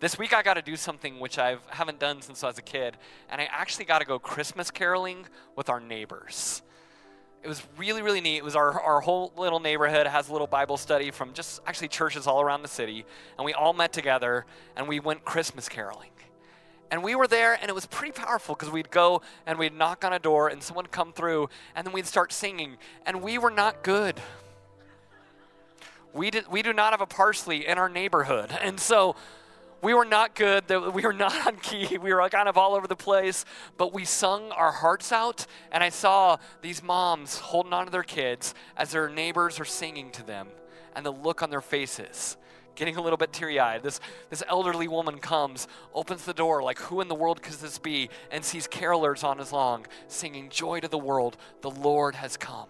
This 0.00 0.18
week 0.18 0.34
I 0.34 0.42
got 0.42 0.54
to 0.54 0.62
do 0.62 0.74
something 0.74 1.20
which 1.20 1.38
I 1.38 1.58
haven't 1.68 2.00
done 2.00 2.20
since 2.20 2.42
I 2.42 2.48
was 2.48 2.58
a 2.58 2.62
kid, 2.62 2.96
and 3.30 3.40
I 3.40 3.44
actually 3.44 3.84
got 3.84 4.00
to 4.00 4.04
go 4.04 4.18
Christmas 4.18 4.68
caroling 4.72 5.26
with 5.54 5.70
our 5.70 5.78
neighbors. 5.78 6.62
It 7.40 7.46
was 7.46 7.62
really, 7.76 8.02
really 8.02 8.20
neat. 8.20 8.38
It 8.38 8.44
was 8.44 8.56
our, 8.56 8.80
our 8.80 9.00
whole 9.00 9.32
little 9.36 9.60
neighborhood 9.60 10.08
has 10.08 10.28
a 10.28 10.32
little 10.32 10.48
Bible 10.48 10.76
study 10.76 11.12
from 11.12 11.34
just 11.34 11.60
actually 11.64 11.86
churches 11.86 12.26
all 12.26 12.40
around 12.40 12.62
the 12.62 12.68
city, 12.68 13.04
and 13.38 13.44
we 13.44 13.52
all 13.52 13.74
met 13.74 13.92
together 13.92 14.44
and 14.76 14.88
we 14.88 14.98
went 14.98 15.24
Christmas 15.24 15.68
caroling. 15.68 16.10
And 16.90 17.04
we 17.04 17.14
were 17.14 17.28
there, 17.28 17.56
and 17.60 17.68
it 17.68 17.74
was 17.76 17.86
pretty 17.86 18.10
powerful 18.10 18.56
because 18.56 18.72
we'd 18.72 18.90
go 18.90 19.22
and 19.46 19.56
we'd 19.56 19.72
knock 19.72 20.04
on 20.04 20.12
a 20.12 20.18
door, 20.18 20.48
and 20.48 20.60
someone 20.60 20.86
come 20.86 21.12
through, 21.12 21.48
and 21.76 21.86
then 21.86 21.94
we'd 21.94 22.08
start 22.08 22.32
singing. 22.32 22.76
And 23.06 23.22
we 23.22 23.38
were 23.38 23.52
not 23.52 23.84
good 23.84 24.20
we, 26.14 26.30
did, 26.30 26.48
we 26.48 26.62
do 26.62 26.72
not 26.72 26.92
have 26.92 27.00
a 27.00 27.06
parsley 27.06 27.66
in 27.66 27.78
our 27.78 27.88
neighborhood. 27.88 28.50
And 28.62 28.78
so 28.78 29.16
we 29.82 29.94
were 29.94 30.04
not 30.04 30.36
good. 30.36 30.68
We 30.70 31.02
were 31.02 31.12
not 31.12 31.46
on 31.46 31.56
key. 31.56 31.98
We 31.98 32.14
were 32.14 32.28
kind 32.28 32.48
of 32.48 32.56
all 32.56 32.74
over 32.74 32.86
the 32.86 32.96
place. 32.96 33.44
But 33.76 33.92
we 33.92 34.04
sung 34.04 34.52
our 34.52 34.72
hearts 34.72 35.12
out. 35.12 35.46
And 35.72 35.82
I 35.82 35.88
saw 35.88 36.38
these 36.62 36.82
moms 36.82 37.38
holding 37.38 37.72
on 37.72 37.86
to 37.86 37.90
their 37.90 38.04
kids 38.04 38.54
as 38.76 38.92
their 38.92 39.08
neighbors 39.08 39.58
are 39.58 39.64
singing 39.64 40.10
to 40.12 40.22
them. 40.22 40.48
And 40.94 41.04
the 41.04 41.10
look 41.10 41.42
on 41.42 41.50
their 41.50 41.60
faces, 41.60 42.36
getting 42.76 42.96
a 42.96 43.02
little 43.02 43.16
bit 43.16 43.32
teary 43.32 43.58
eyed. 43.58 43.82
This, 43.82 43.98
this 44.30 44.42
elderly 44.46 44.88
woman 44.88 45.18
comes, 45.18 45.66
opens 45.94 46.24
the 46.24 46.34
door, 46.34 46.62
like, 46.62 46.78
who 46.78 47.00
in 47.00 47.08
the 47.08 47.14
world 47.14 47.42
could 47.42 47.54
this 47.54 47.78
be? 47.78 48.10
And 48.30 48.44
sees 48.44 48.68
carolers 48.68 49.24
on 49.24 49.38
his 49.38 49.52
lawn 49.52 49.84
singing, 50.06 50.50
Joy 50.50 50.80
to 50.80 50.88
the 50.88 50.98
world, 50.98 51.38
the 51.62 51.70
Lord 51.70 52.14
has 52.14 52.36
come. 52.36 52.68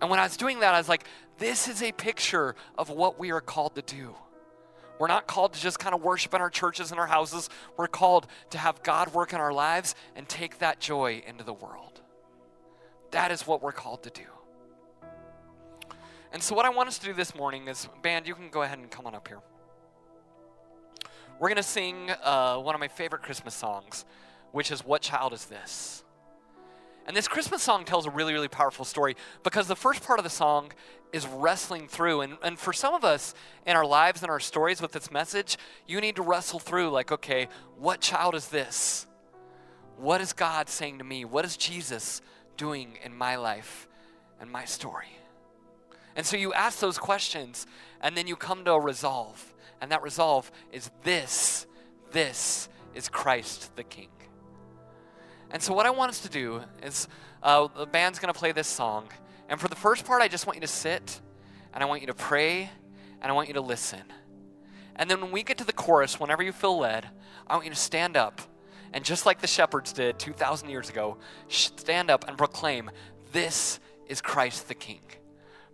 And 0.00 0.10
when 0.10 0.18
I 0.18 0.24
was 0.24 0.36
doing 0.36 0.60
that, 0.60 0.74
I 0.74 0.78
was 0.78 0.88
like, 0.88 1.04
this 1.38 1.68
is 1.68 1.82
a 1.82 1.92
picture 1.92 2.54
of 2.76 2.90
what 2.90 3.18
we 3.18 3.30
are 3.30 3.40
called 3.40 3.74
to 3.76 3.82
do. 3.82 4.14
We're 4.98 5.08
not 5.08 5.26
called 5.26 5.52
to 5.54 5.60
just 5.60 5.78
kind 5.78 5.94
of 5.94 6.02
worship 6.02 6.32
in 6.34 6.40
our 6.40 6.50
churches 6.50 6.90
and 6.90 6.98
our 6.98 7.06
houses. 7.06 7.50
We're 7.76 7.86
called 7.86 8.26
to 8.50 8.58
have 8.58 8.82
God 8.82 9.12
work 9.12 9.32
in 9.32 9.40
our 9.40 9.52
lives 9.52 9.94
and 10.14 10.28
take 10.28 10.58
that 10.58 10.80
joy 10.80 11.22
into 11.26 11.44
the 11.44 11.52
world. 11.52 12.00
That 13.10 13.30
is 13.30 13.46
what 13.46 13.62
we're 13.62 13.72
called 13.72 14.02
to 14.04 14.10
do. 14.10 14.22
And 16.32 16.42
so, 16.42 16.54
what 16.54 16.64
I 16.64 16.70
want 16.70 16.88
us 16.88 16.98
to 16.98 17.06
do 17.06 17.12
this 17.12 17.34
morning 17.34 17.68
is, 17.68 17.88
band, 18.02 18.26
you 18.26 18.34
can 18.34 18.50
go 18.50 18.62
ahead 18.62 18.78
and 18.78 18.90
come 18.90 19.06
on 19.06 19.14
up 19.14 19.28
here. 19.28 19.40
We're 21.38 21.48
going 21.48 21.56
to 21.56 21.62
sing 21.62 22.10
uh, 22.22 22.56
one 22.56 22.74
of 22.74 22.80
my 22.80 22.88
favorite 22.88 23.22
Christmas 23.22 23.54
songs, 23.54 24.04
which 24.52 24.70
is 24.70 24.84
What 24.84 25.02
Child 25.02 25.34
Is 25.34 25.44
This? 25.46 26.02
And 27.06 27.16
this 27.16 27.28
Christmas 27.28 27.62
song 27.62 27.84
tells 27.84 28.04
a 28.04 28.10
really, 28.10 28.32
really 28.32 28.48
powerful 28.48 28.84
story 28.84 29.16
because 29.44 29.68
the 29.68 29.76
first 29.76 30.02
part 30.02 30.18
of 30.18 30.24
the 30.24 30.30
song 30.30 30.72
is 31.12 31.26
wrestling 31.26 31.86
through. 31.86 32.22
And, 32.22 32.36
and 32.42 32.58
for 32.58 32.72
some 32.72 32.94
of 32.94 33.04
us 33.04 33.32
in 33.64 33.76
our 33.76 33.86
lives 33.86 34.22
and 34.22 34.30
our 34.30 34.40
stories 34.40 34.82
with 34.82 34.90
this 34.90 35.10
message, 35.10 35.56
you 35.86 36.00
need 36.00 36.16
to 36.16 36.22
wrestle 36.22 36.58
through 36.58 36.90
like, 36.90 37.12
okay, 37.12 37.48
what 37.78 38.00
child 38.00 38.34
is 38.34 38.48
this? 38.48 39.06
What 39.96 40.20
is 40.20 40.32
God 40.32 40.68
saying 40.68 40.98
to 40.98 41.04
me? 41.04 41.24
What 41.24 41.44
is 41.44 41.56
Jesus 41.56 42.22
doing 42.56 42.98
in 43.04 43.16
my 43.16 43.36
life 43.36 43.86
and 44.40 44.50
my 44.50 44.64
story? 44.64 45.16
And 46.16 46.26
so 46.26 46.36
you 46.36 46.52
ask 46.54 46.80
those 46.80 46.98
questions, 46.98 47.66
and 48.00 48.16
then 48.16 48.26
you 48.26 48.36
come 48.36 48.64
to 48.64 48.72
a 48.72 48.80
resolve. 48.80 49.54
And 49.80 49.92
that 49.92 50.02
resolve 50.02 50.50
is 50.72 50.90
this 51.04 51.66
this 52.10 52.68
is 52.94 53.08
Christ 53.08 53.76
the 53.76 53.84
King. 53.84 54.08
And 55.50 55.62
so, 55.62 55.72
what 55.72 55.86
I 55.86 55.90
want 55.90 56.10
us 56.10 56.20
to 56.20 56.28
do 56.28 56.62
is 56.82 57.08
uh, 57.42 57.68
the 57.76 57.86
band's 57.86 58.18
going 58.18 58.32
to 58.32 58.38
play 58.38 58.52
this 58.52 58.66
song. 58.66 59.08
And 59.48 59.60
for 59.60 59.68
the 59.68 59.76
first 59.76 60.04
part, 60.04 60.22
I 60.22 60.28
just 60.28 60.46
want 60.46 60.56
you 60.56 60.62
to 60.62 60.66
sit, 60.66 61.20
and 61.72 61.82
I 61.82 61.86
want 61.86 62.00
you 62.00 62.08
to 62.08 62.14
pray, 62.14 62.70
and 63.20 63.30
I 63.30 63.34
want 63.34 63.48
you 63.48 63.54
to 63.54 63.60
listen. 63.60 64.02
And 64.96 65.10
then 65.10 65.20
when 65.20 65.30
we 65.30 65.42
get 65.42 65.58
to 65.58 65.64
the 65.64 65.72
chorus, 65.72 66.18
whenever 66.18 66.42
you 66.42 66.52
feel 66.52 66.78
led, 66.78 67.08
I 67.46 67.54
want 67.54 67.66
you 67.66 67.70
to 67.70 67.76
stand 67.76 68.16
up. 68.16 68.40
And 68.92 69.04
just 69.04 69.26
like 69.26 69.40
the 69.40 69.46
shepherds 69.46 69.92
did 69.92 70.18
2,000 70.18 70.68
years 70.68 70.88
ago, 70.88 71.18
stand 71.48 72.10
up 72.10 72.26
and 72.26 72.36
proclaim, 72.36 72.90
This 73.32 73.78
is 74.08 74.20
Christ 74.20 74.68
the 74.68 74.74
King. 74.74 75.00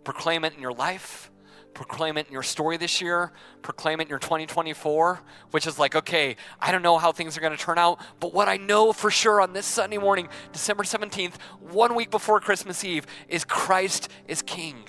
Proclaim 0.03 0.43
it 0.43 0.53
in 0.53 0.61
your 0.61 0.73
life. 0.73 1.31
Proclaim 1.73 2.17
it 2.17 2.27
in 2.27 2.33
your 2.33 2.43
story 2.43 2.77
this 2.77 3.01
year. 3.01 3.31
Proclaim 3.61 3.99
it 3.99 4.03
in 4.03 4.09
your 4.09 4.19
2024, 4.19 5.21
which 5.51 5.65
is 5.65 5.79
like, 5.79 5.95
okay, 5.95 6.35
I 6.59 6.71
don't 6.71 6.81
know 6.81 6.97
how 6.97 7.11
things 7.11 7.37
are 7.37 7.41
going 7.41 7.55
to 7.55 7.63
turn 7.63 7.77
out, 7.77 7.99
but 8.19 8.33
what 8.33 8.47
I 8.47 8.57
know 8.57 8.93
for 8.93 9.09
sure 9.09 9.41
on 9.41 9.53
this 9.53 9.65
Sunday 9.65 9.97
morning, 9.97 10.29
December 10.51 10.83
17th, 10.83 11.35
one 11.59 11.95
week 11.95 12.11
before 12.11 12.39
Christmas 12.39 12.83
Eve, 12.83 13.07
is 13.27 13.43
Christ 13.43 14.09
is 14.27 14.41
King. 14.41 14.83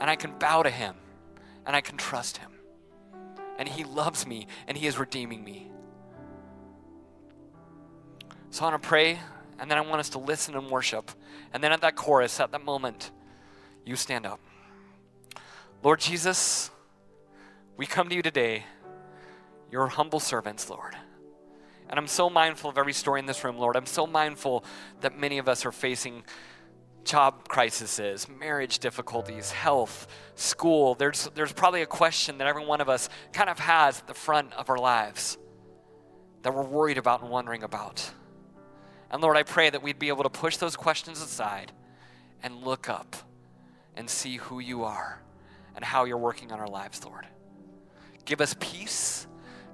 And 0.00 0.10
I 0.10 0.16
can 0.16 0.36
bow 0.38 0.62
to 0.62 0.70
him 0.70 0.96
and 1.66 1.76
I 1.76 1.80
can 1.80 1.96
trust 1.96 2.38
him. 2.38 2.50
And 3.56 3.68
he 3.68 3.84
loves 3.84 4.26
me 4.26 4.48
and 4.66 4.76
he 4.76 4.86
is 4.86 4.98
redeeming 4.98 5.44
me. 5.44 5.70
So 8.50 8.64
I 8.64 8.70
want 8.70 8.82
to 8.82 8.88
pray, 8.88 9.18
and 9.58 9.68
then 9.68 9.78
I 9.78 9.80
want 9.80 9.98
us 9.98 10.10
to 10.10 10.18
listen 10.18 10.54
and 10.54 10.70
worship. 10.70 11.10
And 11.52 11.62
then 11.62 11.72
at 11.72 11.80
that 11.80 11.96
chorus, 11.96 12.38
at 12.38 12.52
that 12.52 12.64
moment, 12.64 13.10
you 13.84 13.96
stand 13.96 14.26
up. 14.26 14.38
Lord 15.84 16.00
Jesus, 16.00 16.70
we 17.76 17.84
come 17.84 18.08
to 18.08 18.14
you 18.14 18.22
today, 18.22 18.64
your 19.70 19.86
humble 19.88 20.18
servants, 20.18 20.70
Lord. 20.70 20.96
And 21.90 21.98
I'm 21.98 22.06
so 22.06 22.30
mindful 22.30 22.70
of 22.70 22.78
every 22.78 22.94
story 22.94 23.20
in 23.20 23.26
this 23.26 23.44
room, 23.44 23.58
Lord. 23.58 23.76
I'm 23.76 23.84
so 23.84 24.06
mindful 24.06 24.64
that 25.02 25.18
many 25.18 25.36
of 25.36 25.46
us 25.46 25.66
are 25.66 25.72
facing 25.72 26.24
job 27.04 27.48
crises, 27.48 28.26
marriage 28.40 28.78
difficulties, 28.78 29.50
health, 29.50 30.06
school. 30.36 30.94
There's, 30.94 31.28
there's 31.34 31.52
probably 31.52 31.82
a 31.82 31.86
question 31.86 32.38
that 32.38 32.46
every 32.46 32.64
one 32.64 32.80
of 32.80 32.88
us 32.88 33.10
kind 33.34 33.50
of 33.50 33.58
has 33.58 34.00
at 34.00 34.06
the 34.06 34.14
front 34.14 34.54
of 34.54 34.70
our 34.70 34.78
lives 34.78 35.36
that 36.44 36.54
we're 36.54 36.64
worried 36.64 36.96
about 36.96 37.20
and 37.20 37.28
wondering 37.28 37.62
about. 37.62 38.10
And 39.10 39.20
Lord, 39.20 39.36
I 39.36 39.42
pray 39.42 39.68
that 39.68 39.82
we'd 39.82 39.98
be 39.98 40.08
able 40.08 40.22
to 40.22 40.30
push 40.30 40.56
those 40.56 40.76
questions 40.76 41.20
aside 41.20 41.72
and 42.42 42.62
look 42.62 42.88
up 42.88 43.16
and 43.94 44.08
see 44.08 44.38
who 44.38 44.60
you 44.60 44.84
are 44.84 45.20
and 45.76 45.84
how 45.84 46.04
you're 46.04 46.18
working 46.18 46.52
on 46.52 46.60
our 46.60 46.68
lives, 46.68 47.04
Lord. 47.04 47.26
Give 48.24 48.40
us 48.40 48.54
peace, 48.58 49.26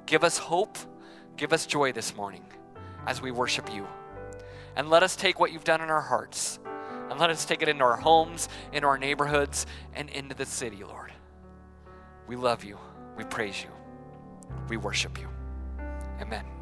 give 0.07 0.25
us 0.25 0.39
hope, 0.39 0.79
give 1.37 1.53
us 1.53 1.67
joy 1.67 1.93
this 1.93 2.17
morning 2.17 2.45
as 3.07 3.23
we 3.23 3.31
worship 3.31 3.73
you. 3.73 3.87
And 4.77 4.91
let 4.91 5.03
us 5.03 5.17
take 5.17 5.41
what 5.41 5.53
you've 5.53 5.65
done 5.65 5.81
in 5.81 5.91
our 5.91 6.01
hearts 6.01 6.59
and 7.11 7.19
let 7.19 7.29
us 7.29 7.45
take 7.45 7.61
it 7.61 7.69
into 7.69 7.85
our 7.85 7.97
homes, 7.97 8.49
into 8.73 8.87
our 8.87 8.97
neighborhoods, 8.97 9.67
and 9.95 10.09
into 10.11 10.35
the 10.35 10.47
city, 10.47 10.85
Lord. 10.85 11.13
We 12.29 12.37
love 12.37 12.63
you. 12.63 12.79
We 13.17 13.25
praise 13.25 13.63
you. 13.63 13.71
We 14.69 14.77
worship 14.77 15.19
you. 15.21 15.29
Amen. 16.21 16.60